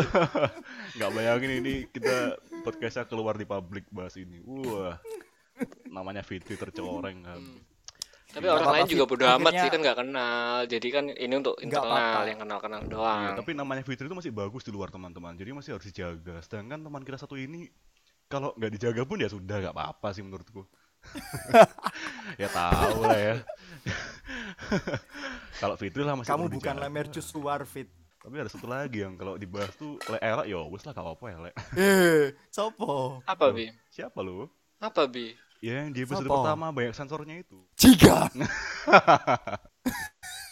Nggak 0.95 1.11
bayangin 1.13 1.53
ini 1.61 1.75
kita 1.89 2.37
podcastnya 2.61 3.05
keluar 3.05 3.37
di 3.37 3.45
publik 3.45 3.85
bahas 3.89 4.17
ini. 4.17 4.41
Wah. 4.45 4.97
Namanya 5.87 6.21
Fitri 6.21 6.55
tercoreng 6.55 7.19
kan. 7.23 7.43
tapi 8.27 8.45
Nggak 8.45 8.57
orang 8.59 8.71
lain 8.75 8.87
juga 8.91 9.05
bodo 9.07 9.25
amat 9.25 9.39
Akhirnya- 9.47 9.63
sih 9.63 9.71
kan 9.71 9.79
nggak 9.79 9.97
kenal 9.97 10.55
jadi 10.67 10.89
kan 10.91 11.05
ini 11.07 11.35
untuk 11.35 11.55
Nggak 11.55 11.65
internal 11.87 12.23
yang 12.27 12.39
kenal 12.41 12.59
kenal 12.59 12.81
Iya, 12.81 12.91
doang 12.91 13.23
tapi 13.37 13.51
namanya 13.53 13.83
Fitri 13.83 14.05
itu 14.05 14.17
masih 14.17 14.33
bagus 14.33 14.63
di 14.63 14.71
luar 14.71 14.91
teman-teman. 14.91 15.33
Jadi 15.33 15.51
masih 15.51 15.71
harus 15.73 15.87
dijaga. 15.87 16.41
Sedangkan 16.41 16.83
teman 16.83 17.01
kita 17.01 17.15
satu 17.17 17.35
ini 17.35 17.71
kalau 18.27 18.51
nggak 18.53 18.73
dijaga 18.73 19.03
pun 19.05 19.17
ya 19.17 19.29
sudah 19.29 19.57
nggak 19.61 19.71
apa-apa 19.73 20.09
sih 20.11 20.21
menurutku. 20.21 20.67
ya 22.43 22.49
tahu 22.49 22.99
lah 23.03 23.15
ya. 23.15 23.35
kalau 25.61 25.77
Fitri 25.77 26.03
lah 26.03 26.15
masih 26.15 26.31
Kamu 26.31 26.51
bukan 26.51 26.75
dijaga. 26.75 26.83
lemer 26.83 27.07
luar 27.35 27.61
Fit. 27.65 27.89
Tapi 28.19 28.35
ada 28.35 28.49
satu 28.49 28.65
lagi 28.65 28.99
yang 28.99 29.15
kalau 29.15 29.37
dibahas 29.37 29.77
tuh 29.77 30.01
le 30.07 30.17
elek 30.17 30.49
ya 30.49 30.59
wes 30.65 30.81
lah 30.83 30.91
gak 30.91 31.05
apa-apa 31.05 31.27
ya 31.29 31.39
le. 31.39 31.51
Eh, 31.77 32.25
sopo? 32.49 33.21
apa 33.23 33.53
bi 33.53 33.69
Siapa 33.91 34.19
lu? 34.19 34.49
apa 34.81 35.05
bi 35.07 35.33
Ya 35.65 35.81
yang 35.81 35.97
di 35.97 36.05
episode 36.05 36.29
Siapa? 36.29 36.37
pertama 36.45 36.67
banyak 36.77 36.93
sensornya 36.93 37.41
itu. 37.41 37.57
Jika. 37.81 38.29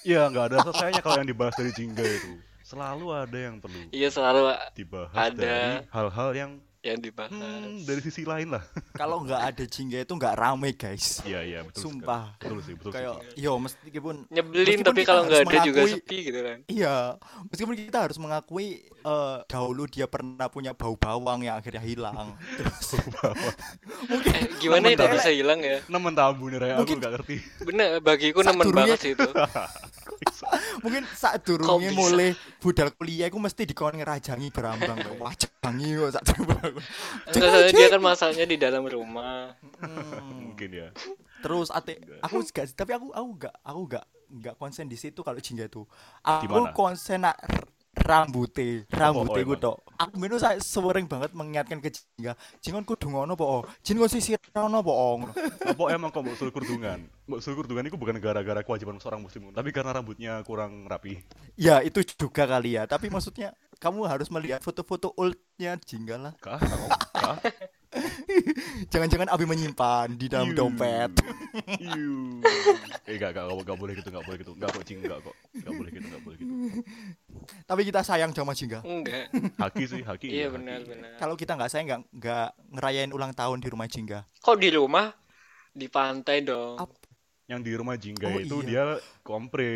Ya 0.03 0.27
nggak 0.27 0.51
ada 0.51 0.57
selesainya 0.67 0.99
kalau 0.99 1.23
yang 1.23 1.31
dibahas 1.31 1.55
dari 1.55 1.71
Jingga 1.71 2.03
itu. 2.03 2.35
Selalu 2.67 3.07
ada 3.15 3.39
yang 3.39 3.63
perlu 3.63 3.87
iya 3.95 4.11
selalu 4.11 4.51
dibahas 4.75 5.15
Ada. 5.15 5.39
dari 5.39 5.73
hal-hal 5.95 6.29
yang 6.35 6.51
yang 6.83 6.99
dibahas. 6.99 7.31
Hmm, 7.31 7.87
dari 7.87 8.03
sisi 8.03 8.27
lain 8.27 8.51
lah. 8.51 8.63
Kalau 9.01 9.23
nggak 9.23 9.39
ada 9.55 9.65
jingga 9.65 10.03
itu 10.03 10.13
nggak 10.19 10.35
rame 10.35 10.75
guys. 10.75 11.23
Iya 11.23 11.41
iya 11.47 11.59
betul. 11.63 11.79
sekali. 11.79 12.03
Sumpah. 12.03 12.23
Betul 12.43 12.59
sih 12.59 12.75
betul 12.75 12.91
Kayak 12.91 13.15
sih. 13.23 13.39
yo 13.39 13.53
meskipun 13.63 14.15
Nyebelin 14.27 14.67
Meskipun 14.67 14.87
tapi 14.91 15.03
kalau 15.07 15.23
nggak 15.25 15.41
ada 15.47 15.59
juga 15.63 15.81
sepi 15.87 16.19
gitu 16.27 16.39
kan. 16.43 16.59
Iya, 16.67 16.95
meskipun 17.47 17.75
kita 17.79 17.99
harus 18.03 18.19
mengakui 18.19 18.67
eh, 18.83 19.37
dahulu 19.47 19.87
dia 19.87 20.11
pernah 20.11 20.51
punya 20.51 20.75
bau 20.75 20.99
bawang 20.99 21.47
yang 21.47 21.63
akhirnya 21.63 21.83
hilang. 21.83 22.35
Terus 22.59 22.99
Eh, 24.33 24.49
gimana 24.59 24.91
itu 24.91 24.99
Temen 25.03 25.15
bisa 25.19 25.31
hilang 25.31 25.61
ya? 25.63 25.79
Nemen 25.87 26.15
tabu 26.15 26.51
nih 26.51 26.59
Raya, 26.59 26.73
aku 26.77 26.81
Mungkin- 26.83 26.99
nggak 26.99 27.13
ngerti. 27.15 27.37
Bener, 27.63 27.89
bagiku 28.03 28.43
nemen 28.43 28.75
banget 28.75 28.99
sih 28.99 29.13
itu. 29.15 29.29
Mungkin 30.83 31.03
saat 31.15 31.47
durungnya 31.47 31.95
mulai 31.95 32.35
budal 32.59 32.91
kuliah 32.95 33.31
aku 33.31 33.39
mesti 33.39 33.63
dikon 33.63 33.95
ngerajangi 33.99 34.51
gerambang 34.51 34.99
wajangi 35.19 35.89
kok 35.95 36.11
saat 36.19 36.27
durung 36.35 36.72
dia 37.73 37.87
kan 37.93 38.03
masaknya 38.03 38.45
di 38.49 38.57
dalam 38.57 38.87
rumah. 38.87 39.57
Hmm. 39.81 40.53
Mungkin 40.53 40.71
ya. 40.71 40.89
Terus 41.43 41.69
ate 41.75 41.99
aku 42.23 42.47
gak 42.49 42.71
tapi 42.73 42.95
aku 42.95 43.11
aku 43.11 43.29
gak 43.49 43.55
aku 43.67 43.81
gak 43.91 44.05
gak 44.33 44.55
konsen 44.57 44.87
di 44.89 44.97
situ 44.97 45.21
kalau 45.21 45.39
jingga 45.43 45.67
itu. 45.69 45.83
Aku 46.23 46.71
konsen 46.73 47.27
nak 47.27 47.37
rambute, 47.93 48.89
rambute 48.89 49.37
oh, 49.37 49.45
emang? 49.45 49.61
tok. 49.61 49.77
Aku 50.01 50.17
menu 50.17 50.41
saya 50.41 50.57
sering 50.59 51.05
banget 51.05 51.37
mengingatkan 51.37 51.79
ke 51.79 51.93
jingga. 51.93 52.33
Jingon 52.65 52.89
kudu 52.89 53.13
ngono 53.13 53.37
po. 53.37 53.69
Jin 53.85 54.01
kon 54.01 54.09
sisir 54.09 54.41
ngono 54.57 54.81
po. 54.81 55.21
Apa 55.69 55.83
emang 55.93 56.09
kok 56.09 56.25
kerdungan? 56.25 57.05
Mau 57.29 57.39
suruh 57.39 57.63
kerdungan 57.63 57.87
itu 57.87 58.01
bukan 58.01 58.17
gara-gara 58.19 58.65
kewajiban 58.65 58.97
seorang 58.97 59.21
muslim, 59.21 59.53
tapi 59.53 59.71
karena 59.71 59.93
rambutnya 59.93 60.41
kurang 60.43 60.89
rapi. 60.89 61.21
Ya 61.55 61.85
itu 61.85 62.01
juga 62.03 62.49
kali 62.49 62.81
ya. 62.81 62.89
Tapi 62.89 63.13
maksudnya 63.13 63.53
kamu 63.83 64.07
harus 64.07 64.31
melihat 64.31 64.63
foto-foto 64.63 65.11
oldnya 65.19 65.75
jingga 65.83 66.15
lah. 66.17 66.33
Kah? 66.39 66.63
Kah? 67.13 67.39
Jangan-jangan 68.93 69.29
Abi 69.29 69.45
menyimpan 69.45 70.17
di 70.17 70.25
dalam 70.25 70.55
dompet. 70.55 71.13
Eh 73.05 73.19
gak, 73.19 73.37
gak, 73.37 73.45
gak, 73.45 73.65
gak 73.67 73.77
boleh 73.77 73.93
gitu, 73.99 74.09
gak 74.09 74.25
boleh 74.25 74.39
gitu. 74.41 74.53
Gak 74.57 74.71
kok, 74.73 74.83
cing, 74.87 75.03
gak 75.03 75.21
kok. 75.21 75.35
Gak 75.61 75.75
boleh 75.75 75.91
gitu, 75.93 76.07
gak 76.09 76.23
boleh 76.25 76.37
gitu. 76.39 76.53
Tapi 77.69 77.81
kita 77.85 78.01
sayang 78.01 78.31
sama 78.33 78.55
jingga. 78.55 78.81
Enggak. 78.81 79.29
Haki 79.59 79.85
sih, 79.85 80.01
haki. 80.01 80.29
Iya 80.31 80.49
haki. 80.49 80.57
benar 80.57 80.81
benar. 80.87 81.13
Kalau 81.19 81.35
kita 81.37 81.53
nggak 81.53 81.69
sayang 81.69 81.87
nggak 81.87 82.01
nggak 82.17 82.49
ngerayain 82.73 83.11
ulang 83.13 83.33
tahun 83.35 83.59
di 83.61 83.69
rumah 83.69 83.89
jingga. 83.91 84.25
Kok 84.41 84.57
di 84.57 84.69
rumah? 84.71 85.11
Di 85.73 85.87
pantai 85.89 86.41
dong. 86.41 86.79
Ap- 86.79 87.01
Yang 87.43 87.61
di 87.69 87.73
rumah 87.77 87.97
Jingga 88.01 88.27
Oh, 88.33 88.41
itu 88.41 88.57
iya. 88.65 88.65
dia 88.65 88.85
kompre. 89.21 89.69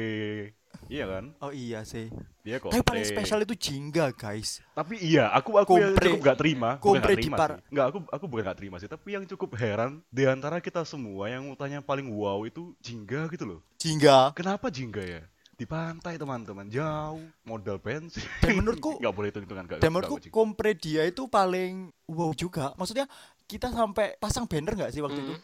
Iya 0.87 1.05
kan? 1.07 1.25
Oh 1.39 1.51
iya 1.51 1.81
sih. 1.83 2.07
Dia 2.41 2.57
Tapi 2.57 2.71
kompre. 2.73 2.87
paling 2.87 3.05
spesial 3.05 3.41
itu 3.41 3.55
jingga 3.55 4.11
guys. 4.11 4.63
Tapi 4.71 4.97
iya, 4.99 5.29
aku 5.29 5.57
aku 5.57 5.75
yang 5.75 5.93
Kompre- 5.93 6.07
cukup 6.09 6.21
gak 6.23 6.39
terima. 6.39 6.71
Bukan 6.75 6.85
kompre 6.95 7.03
gak 7.03 7.11
di 7.11 7.17
terima 7.21 7.37
par- 7.37 7.57
sih. 7.57 7.71
Nggak, 7.71 7.87
aku 7.87 7.99
aku 8.09 8.25
bukan 8.27 8.45
gak 8.45 8.59
terima 8.59 8.77
sih. 8.77 8.87
Tapi 8.87 9.09
yang 9.11 9.25
cukup 9.27 9.51
heran 9.55 9.91
di 10.09 10.25
antara 10.25 10.59
kita 10.59 10.83
semua 10.83 11.27
yang 11.27 11.47
utanya 11.47 11.81
paling 11.81 12.07
wow 12.09 12.43
itu 12.43 12.73
Jingga 12.79 13.27
gitu 13.29 13.45
loh. 13.45 13.61
Jingga. 13.77 14.33
Kenapa 14.33 14.69
Jingga 14.69 15.03
ya? 15.03 15.23
Di 15.53 15.65
pantai 15.65 16.15
teman-teman, 16.15 16.69
jauh, 16.69 17.17
modal 17.43 17.77
bensin. 17.77 18.21
Dan 18.39 18.61
menurutku 18.61 18.95
nggak 19.01 19.11
boleh 19.11 19.29
hitung-hitungan 19.31 19.65
gak, 19.67 19.79
dan 19.79 19.89
menurutku 19.89 20.21
Jing. 20.21 20.29
kompre 20.29 20.73
dia 20.73 21.03
itu 21.03 21.25
paling 21.27 21.89
wow 22.07 22.31
juga. 22.31 22.77
Maksudnya 22.77 23.09
kita 23.43 23.69
sampai 23.69 24.15
pasang 24.17 24.45
banner 24.45 24.77
nggak 24.77 24.93
sih 24.93 25.01
waktu 25.01 25.17
Hmm. 25.17 25.27
itu? 25.27 25.35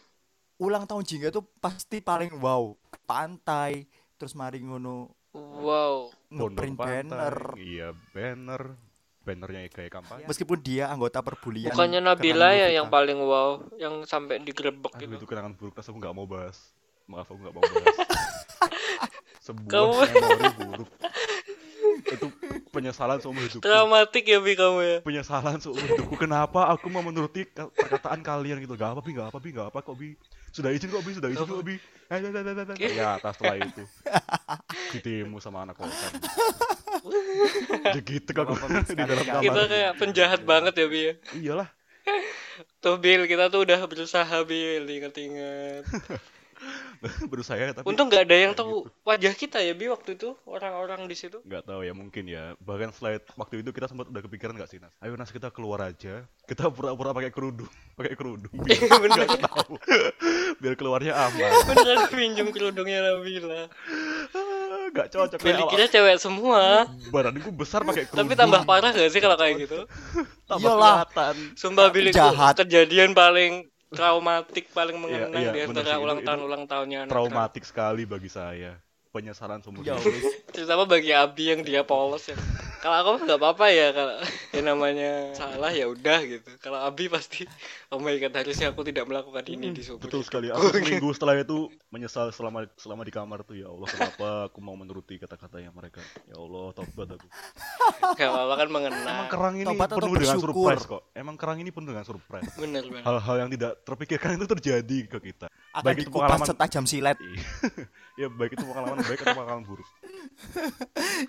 Ulang 0.59 0.85
tahun 0.85 1.01
jingga 1.01 1.27
itu 1.27 1.41
pasti 1.57 1.97
paling 1.99 2.29
wow. 2.37 2.77
Pantai, 3.03 3.89
terus 4.15 4.31
mari 4.33 4.57
ngono 4.59 5.11
Wow. 5.33 6.13
Ngeprint 6.29 6.77
banner. 6.77 7.57
Iya, 7.57 7.97
banner. 8.13 8.77
Bannernya 9.23 9.71
kayak 9.71 9.91
kampanye. 9.91 10.27
Meskipun 10.29 10.59
dia 10.61 10.91
anggota 10.93 11.23
perbulian. 11.23 11.73
Bukannya 11.73 12.03
Nabila 12.03 12.53
ya 12.53 12.69
yang 12.69 12.91
paling 12.91 13.17
wow, 13.17 13.65
yang 13.79 14.03
sampai 14.03 14.43
digerebek 14.43 14.93
Aduh, 14.93 15.01
gitu. 15.07 15.13
itu 15.23 15.25
kenangan 15.25 15.55
buruk, 15.55 15.79
aku 15.79 15.95
nggak 15.95 16.13
mau 16.13 16.27
bahas. 16.27 16.59
Maaf, 17.07 17.31
aku 17.31 17.39
nggak 17.39 17.55
mau 17.55 17.63
bahas. 17.63 17.97
Sebuah 19.47 19.69
Kamu- 19.71 19.95
memori 20.11 20.49
buruk. 20.59 20.89
Itu 22.03 22.27
penyesalan 22.73 23.21
seumur 23.21 23.45
hidupku. 23.45 23.61
Traumatik 23.61 24.25
ya 24.25 24.41
Bi 24.41 24.57
kamu 24.57 24.79
ya. 24.81 24.97
penyesalan 25.05 25.61
seumur 25.61 25.85
hidupku. 25.85 26.17
Kenapa 26.17 26.73
aku 26.73 26.89
mau 26.89 27.05
menuruti 27.05 27.45
ka- 27.45 27.69
perkataan 27.69 28.25
kalian 28.25 28.57
gitu? 28.65 28.73
Gak 28.73 28.97
apa 28.97 29.01
bi 29.05 29.13
gak 29.13 29.29
apa 29.29 29.37
bi 29.37 29.53
gak 29.53 29.69
apa 29.69 29.79
kok 29.85 29.93
bi. 29.93 30.17
Sudah 30.49 30.73
izin 30.73 30.89
kok 30.89 31.05
bi 31.05 31.13
sudah 31.13 31.29
izin 31.29 31.45
kok 31.45 31.61
bi. 31.61 31.77
Ya 32.81 33.21
atas 33.21 33.37
setelah 33.37 33.61
itu. 33.61 33.85
Ditimu 34.97 35.37
sama 35.37 35.69
anak 35.69 35.77
kosan. 35.77 36.11
Jadi 37.93 38.01
gitu 38.01 38.31
aku 38.33 38.53
di 38.89 39.03
dalam 39.05 39.25
kamar. 39.25 39.43
Kita 39.45 39.61
kayak 39.69 39.91
penjahat 40.01 40.41
banget 40.41 40.73
ya 40.73 40.87
Bi 40.89 40.99
ya. 41.05 41.13
iyalah. 41.37 41.69
Tuh 42.83 42.99
Bil, 42.99 43.23
kita 43.31 43.47
tuh 43.47 43.63
udah 43.63 43.79
berusaha 43.87 44.37
Bil, 44.43 44.83
inget-inget. 44.83 45.87
berusaha 47.31 47.59
tapi 47.75 47.85
Untung 47.85 48.07
nggak 48.07 48.23
ada 48.23 48.35
yang 48.35 48.53
tahu 48.55 48.87
wajah 49.03 49.33
kita 49.35 49.59
ya 49.59 49.75
Bi 49.75 49.91
waktu 49.91 50.15
itu, 50.15 50.33
orang-orang 50.47 51.03
di 51.05 51.15
situ. 51.15 51.43
nggak 51.43 51.67
tahu 51.67 51.83
ya 51.83 51.91
mungkin 51.91 52.23
ya. 52.27 52.55
Bahkan 52.63 52.95
it- 53.11 53.27
waktu 53.35 53.59
itu 53.59 53.69
kita 53.75 53.91
sempat 53.91 54.07
udah 54.07 54.23
kepikiran 54.23 54.55
nggak 54.55 54.69
sih 54.71 54.79
Nas? 54.79 54.95
Ayo 55.03 55.19
Nas 55.19 55.29
kita 55.29 55.51
keluar 55.51 55.83
aja. 55.83 56.23
Kita 56.47 56.71
pura-pura 56.71 57.11
pakai 57.11 57.31
kerudung 57.31 57.67
pakai 57.99 58.15
kerudung. 58.15 58.51
Biar 58.63 59.27
nggak 59.27 59.43
tahu. 59.43 59.75
Biar 60.63 60.73
keluarnya 60.79 61.13
aman. 61.17 61.51
Beneran 61.67 62.01
pinjam 62.07 62.47
kerudungnya 62.55 62.99
Nabila. 63.03 63.67
Ah, 64.31 64.87
nggak 64.93 65.07
cocok 65.11 65.37
kayak 65.43 65.57
dikira 65.65 65.85
cewek 65.91 66.17
semua. 66.19 66.87
badanku 67.11 67.51
besar 67.51 67.83
pakai 67.83 68.07
kerudung. 68.07 68.31
Tapi 68.31 68.33
tambah 68.39 68.61
parah 68.63 68.91
gak 68.95 69.11
sih 69.11 69.19
kalau 69.19 69.35
kayak 69.35 69.67
gitu? 69.67 69.83
tambah 70.47 70.71
kelihatan. 70.71 71.35
Sumpah 71.59 71.87
Bil 71.91 72.07
itu 72.11 72.19
Jahat. 72.19 72.63
kejadian 72.63 73.11
paling 73.11 73.72
traumatik, 73.93 74.65
paling 74.69 74.95
Iya, 74.95 75.03
mengenang 75.27 75.31
iya, 75.39 75.51
di 75.51 75.59
bener 75.63 75.81
antara 75.81 75.95
ulang 75.97 76.17
Itu- 76.17 76.25
tahun 76.25 76.37
itu 76.37 76.45
ulang 76.45 76.63
tahunnya 76.65 76.97
anak 76.99 77.11
traumatik 77.11 77.63
sekali 77.63 78.03
bagi 78.03 78.27
saya. 78.27 78.71
Penyesalan 79.09 79.61
seumur 79.61 79.81
Ya 79.81 79.93
hidup. 79.93 80.09
wis. 80.09 80.25
terutama 80.49 80.83
bagi 80.83 81.11
Abi 81.11 81.43
yang 81.47 81.61
dia 81.61 81.81
polos 81.81 82.25
ya 82.25 82.37
kalau 82.83 83.15
aku 83.15 83.23
nggak 83.23 83.39
apa-apa 83.39 83.65
ya 83.71 83.87
kalau 83.95 84.19
yang 84.51 84.65
namanya 84.67 85.31
salah 85.31 85.71
ya 85.71 85.87
udah 85.87 86.19
gitu. 86.27 86.51
Kalau 86.59 86.83
Abi 86.83 87.07
pasti 87.07 87.47
oh 87.95 88.03
my 88.03 88.11
god 88.19 88.35
harusnya 88.35 88.75
aku 88.75 88.83
tidak 88.83 89.07
melakukan 89.07 89.39
ini 89.47 89.71
di 89.71 89.79
seumur 89.79 90.03
betul 90.03 90.19
hidup." 90.19 90.27
sekali. 90.27 90.47
Aku 90.51 90.67
seminggu 90.75 91.15
setelah 91.15 91.39
itu 91.39 91.71
menyesal 91.87 92.35
selama 92.35 92.67
selama 92.75 93.07
di 93.07 93.13
kamar 93.15 93.47
tuh 93.47 93.55
ya 93.55 93.71
Allah 93.71 93.87
kenapa 93.87 94.27
aku 94.51 94.59
mau 94.59 94.75
menuruti 94.75 95.15
kata-katanya 95.15 95.71
mereka? 95.71 96.03
Ya 96.27 96.35
Allah 96.35 96.75
tobat 96.75 97.07
aku. 97.15 97.27
Nggak 98.19 98.29
apa-apa 98.35 98.55
kan 98.59 98.67
mengenang 98.67 99.15
emang 99.15 99.31
kerang 99.31 99.55
ini 99.55 99.67
Tobat 99.71 99.87
atau 99.87 99.97
penuh 100.03 100.15
dengan 100.19 100.39
surprise 100.43 100.83
kok. 100.83 101.01
Emang 101.15 101.35
kerang 101.39 101.57
ini 101.63 101.69
penuh 101.71 101.89
dengan 101.95 102.03
surprise. 102.03 102.51
Bener 102.59 102.83
hal-hal 102.83 103.35
yang 103.47 103.49
tidak 103.55 103.71
terpikirkan 103.87 104.35
itu 104.35 104.45
terjadi 104.59 104.97
ke 105.07 105.17
kita. 105.31 105.47
Akan 105.71 105.87
Baik 105.87 106.03
itu 106.03 106.11
pengalaman- 106.11 106.47
setajam 106.51 106.83
silet. 106.83 107.15
ya 108.19 108.27
baik 108.27 108.59
itu 108.59 108.63
pengalaman 108.67 108.99
baik 109.07 109.23
atau 109.23 109.35
pengalaman 109.39 109.63
buruk. 109.63 109.87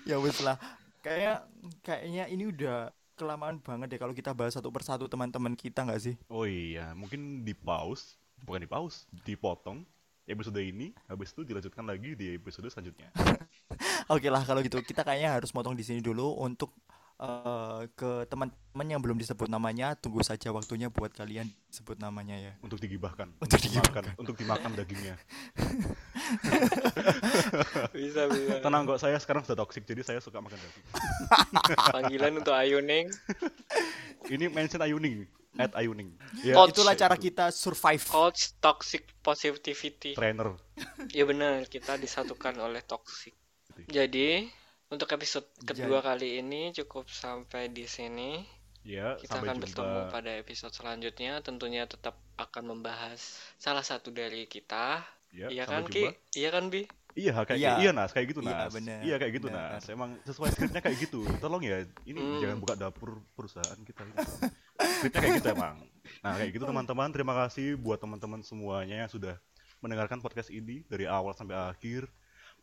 Ya 0.09 0.19
wis 0.21 0.37
lah 0.43 0.59
kayak 1.05 1.45
kayaknya 1.85 2.25
ini 2.33 2.49
udah 2.49 2.89
kelamaan 3.13 3.61
banget 3.61 3.95
deh 3.95 3.99
kalau 4.01 4.17
kita 4.17 4.33
bahas 4.33 4.57
satu 4.57 4.73
persatu 4.73 5.05
teman-teman 5.05 5.53
kita 5.53 5.85
nggak 5.85 6.01
sih? 6.01 6.15
Oh 6.33 6.49
iya 6.49 6.97
mungkin 6.97 7.45
di 7.45 7.53
pause 7.53 8.17
bukan 8.41 8.65
di 8.65 8.69
pause 8.69 9.05
dipotong 9.23 9.85
episode 10.25 10.57
ini 10.57 10.89
habis 11.05 11.29
itu 11.29 11.45
dilanjutkan 11.45 11.85
lagi 11.85 12.17
di 12.17 12.33
episode 12.33 12.65
selanjutnya. 12.73 13.13
Oke 14.13 14.33
lah 14.33 14.41
kalau 14.41 14.65
gitu. 14.65 14.81
Kita 14.81 15.05
kayaknya 15.05 15.37
harus 15.37 15.53
motong 15.53 15.77
di 15.77 15.85
sini 15.85 16.01
dulu 16.01 16.41
untuk 16.41 16.73
eh, 17.19 17.81
ke 17.95 18.27
teman-teman 18.27 18.87
yang 18.87 18.99
belum 18.99 19.17
disebut 19.19 19.47
namanya 19.47 19.95
tunggu 19.95 20.23
saja 20.23 20.51
waktunya 20.51 20.91
buat 20.91 21.11
kalian 21.15 21.47
sebut 21.71 21.99
namanya 21.99 22.35
ya. 22.39 22.53
Untuk 22.59 22.79
digibahkan. 22.79 23.31
Untuk 23.43 23.59
dimakan. 23.59 24.03
untuk 24.19 24.35
dimakan 24.35 24.71
dagingnya. 24.75 25.15
Bisa 27.95 28.25
bisa. 28.27 28.59
Tenang 28.63 28.83
kok 28.89 28.99
saya 28.99 29.17
sekarang 29.21 29.45
sudah 29.45 29.61
toxic 29.61 29.85
jadi 29.85 30.01
saya 30.01 30.19
suka 30.19 30.41
makan 30.41 30.57
daging. 30.57 30.85
Panggilan 31.95 32.33
untuk 32.39 32.55
Ayuning. 32.55 33.07
Ini 34.25 34.45
mention 34.49 34.81
Ayuning. 34.81 35.27
At 35.55 35.71
Ayuning. 35.77 36.11
Ya 36.43 36.59
Coach. 36.59 36.75
itulah 36.75 36.97
cara 36.99 37.15
itu. 37.15 37.31
kita 37.31 37.47
survive. 37.53 38.03
Coach 38.03 38.57
toxic 38.59 39.07
positivity. 39.23 40.11
Trainer. 40.17 40.57
Ya 41.15 41.23
benar 41.23 41.63
kita 41.71 41.95
disatukan 41.95 42.59
oleh 42.59 42.83
toxic. 42.83 43.31
Jadi 43.87 44.49
untuk 44.95 45.11
episode 45.11 45.45
kedua 45.61 45.99
kali 45.99 46.39
ini 46.39 46.71
cukup 46.73 47.05
sampai 47.05 47.67
di 47.67 47.83
sini 47.85 48.39
ya 48.81 49.17
Kita 49.17 49.35
sampai 49.35 49.49
akan 49.49 49.57
jumpa 49.57 49.63
bertemu 49.65 49.99
pada 50.09 50.31
episode 50.35 50.71
selanjutnya. 50.71 51.41
Tentunya 51.41 51.83
tetap 51.83 52.15
akan 52.35 52.63
membahas 52.71 53.17
salah 53.57 53.81
satu 53.81 54.09
dari 54.09 54.45
kita. 54.45 55.01
ya 55.29 55.51
iya 55.51 55.65
kan, 55.65 55.83
jumpa 55.83 55.91
Ki? 55.91 56.03
Iya 56.33 56.49
kan, 56.49 56.63
Bi? 56.69 56.87
iya 57.13 57.31
kayak 57.33 57.55
Iya. 57.57 57.71
iya 57.79 57.91
nas 57.91 58.11
kayak 58.11 58.27
gitu 58.29 58.39
Iya, 58.39 58.55
nas 58.57 58.71
bener, 58.71 58.99
iya 59.01 59.15
kayak 59.15 59.33
gitu 59.33 59.47
bener. 59.47 59.71
nas 59.73 59.87
emang 59.87 60.19
sesuai 60.23 60.51
skripnya 60.51 60.79
kayak 60.79 60.97
gitu 60.99 61.23
tolong 61.41 61.63
ya 61.63 61.87
ini 62.03 62.19
Hmm. 62.19 62.39
jangan 62.39 62.57
buka 62.59 62.75
dapur 62.75 63.23
perusahaan 63.33 63.79
kita 63.81 64.03
ini 64.03 64.15
skripnya 64.75 65.19
kayak 65.21 65.33
gitu 65.39 65.49
emang 65.49 65.75
nah 66.19 66.35
kayak 66.35 66.51
gitu 66.51 66.67
teman-teman 66.67 67.07
terima 67.09 67.33
kasih 67.39 67.79
buat 67.79 67.97
teman-teman 67.97 68.43
semuanya 68.43 68.95
yang 68.99 69.09
sudah 69.09 69.39
mendengarkan 69.79 70.19
podcast 70.19 70.51
ini 70.51 70.83
dari 70.85 71.07
awal 71.07 71.31
sampai 71.31 71.55
akhir 71.55 72.03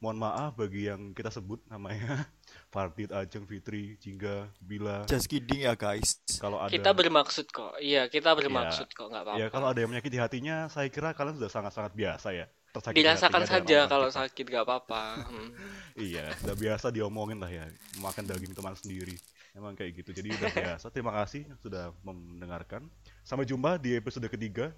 mohon 0.02 0.18
maaf 0.18 0.58
bagi 0.58 0.90
yang 0.90 1.14
kita 1.14 1.30
sebut 1.30 1.62
namanya 1.70 2.26
Fardit, 2.74 3.14
Ajeng, 3.14 3.46
Fitri, 3.46 3.94
Jingga, 4.02 4.50
Bila. 4.58 5.06
Just 5.06 5.30
kidding 5.30 5.62
ya 5.62 5.78
guys. 5.78 6.18
Kalau 6.42 6.58
ada 6.58 6.72
Kita 6.72 6.90
bermaksud 6.90 7.46
kok. 7.54 7.78
Iya, 7.78 8.10
kita 8.10 8.34
bermaksud 8.34 8.90
kok, 8.90 9.06
nggak 9.06 9.22
apa-apa. 9.22 9.38
ya 9.38 9.46
kalau 9.52 9.70
ada 9.70 9.78
yang 9.78 9.92
menyakiti 9.92 10.18
hatinya, 10.18 10.66
saya 10.66 10.90
kira 10.90 11.14
kalian 11.14 11.38
sudah 11.38 11.52
sangat-sangat 11.52 11.92
biasa 11.94 12.34
ya. 12.34 12.50
Tersakiti 12.72 13.04
Dirasakan 13.04 13.44
saja 13.44 13.78
kalau 13.86 14.08
kita. 14.08 14.18
sakit 14.24 14.44
nggak 14.48 14.64
apa-apa. 14.66 15.02
Hmm. 15.28 15.50
Iya, 16.08 16.32
udah 16.48 16.56
biasa 16.56 16.88
diomongin 16.88 17.36
lah 17.36 17.52
ya, 17.52 17.68
makan 18.00 18.24
daging 18.24 18.56
teman 18.56 18.72
sendiri. 18.72 19.12
Emang 19.52 19.76
kayak 19.76 20.00
gitu. 20.00 20.16
Jadi 20.16 20.32
udah 20.32 20.48
biasa. 20.56 20.88
Terima 20.88 21.12
kasih 21.12 21.44
sudah 21.60 21.92
mendengarkan. 22.00 22.88
Sampai 23.20 23.44
jumpa 23.44 23.76
di 23.76 23.92
episode 23.94 24.24
ketiga. 24.26 24.72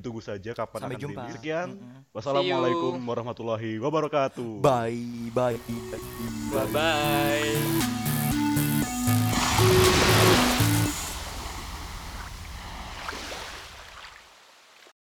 Ditunggu 0.00 0.24
saja 0.24 0.50
kapan 0.56 0.80
Sampai 0.80 0.96
akan 0.96 1.02
jumpa. 1.04 1.20
rilis. 1.28 1.34
Sekian. 1.36 1.68
Mm-mm. 1.76 2.00
Wassalamualaikum 2.10 2.96
warahmatullahi 3.04 3.76
wabarakatuh. 3.78 4.64
Bye 4.64 5.30
bye. 5.30 5.60
bye. 5.60 6.00
Bye 6.50 6.68
bye. 6.72 7.52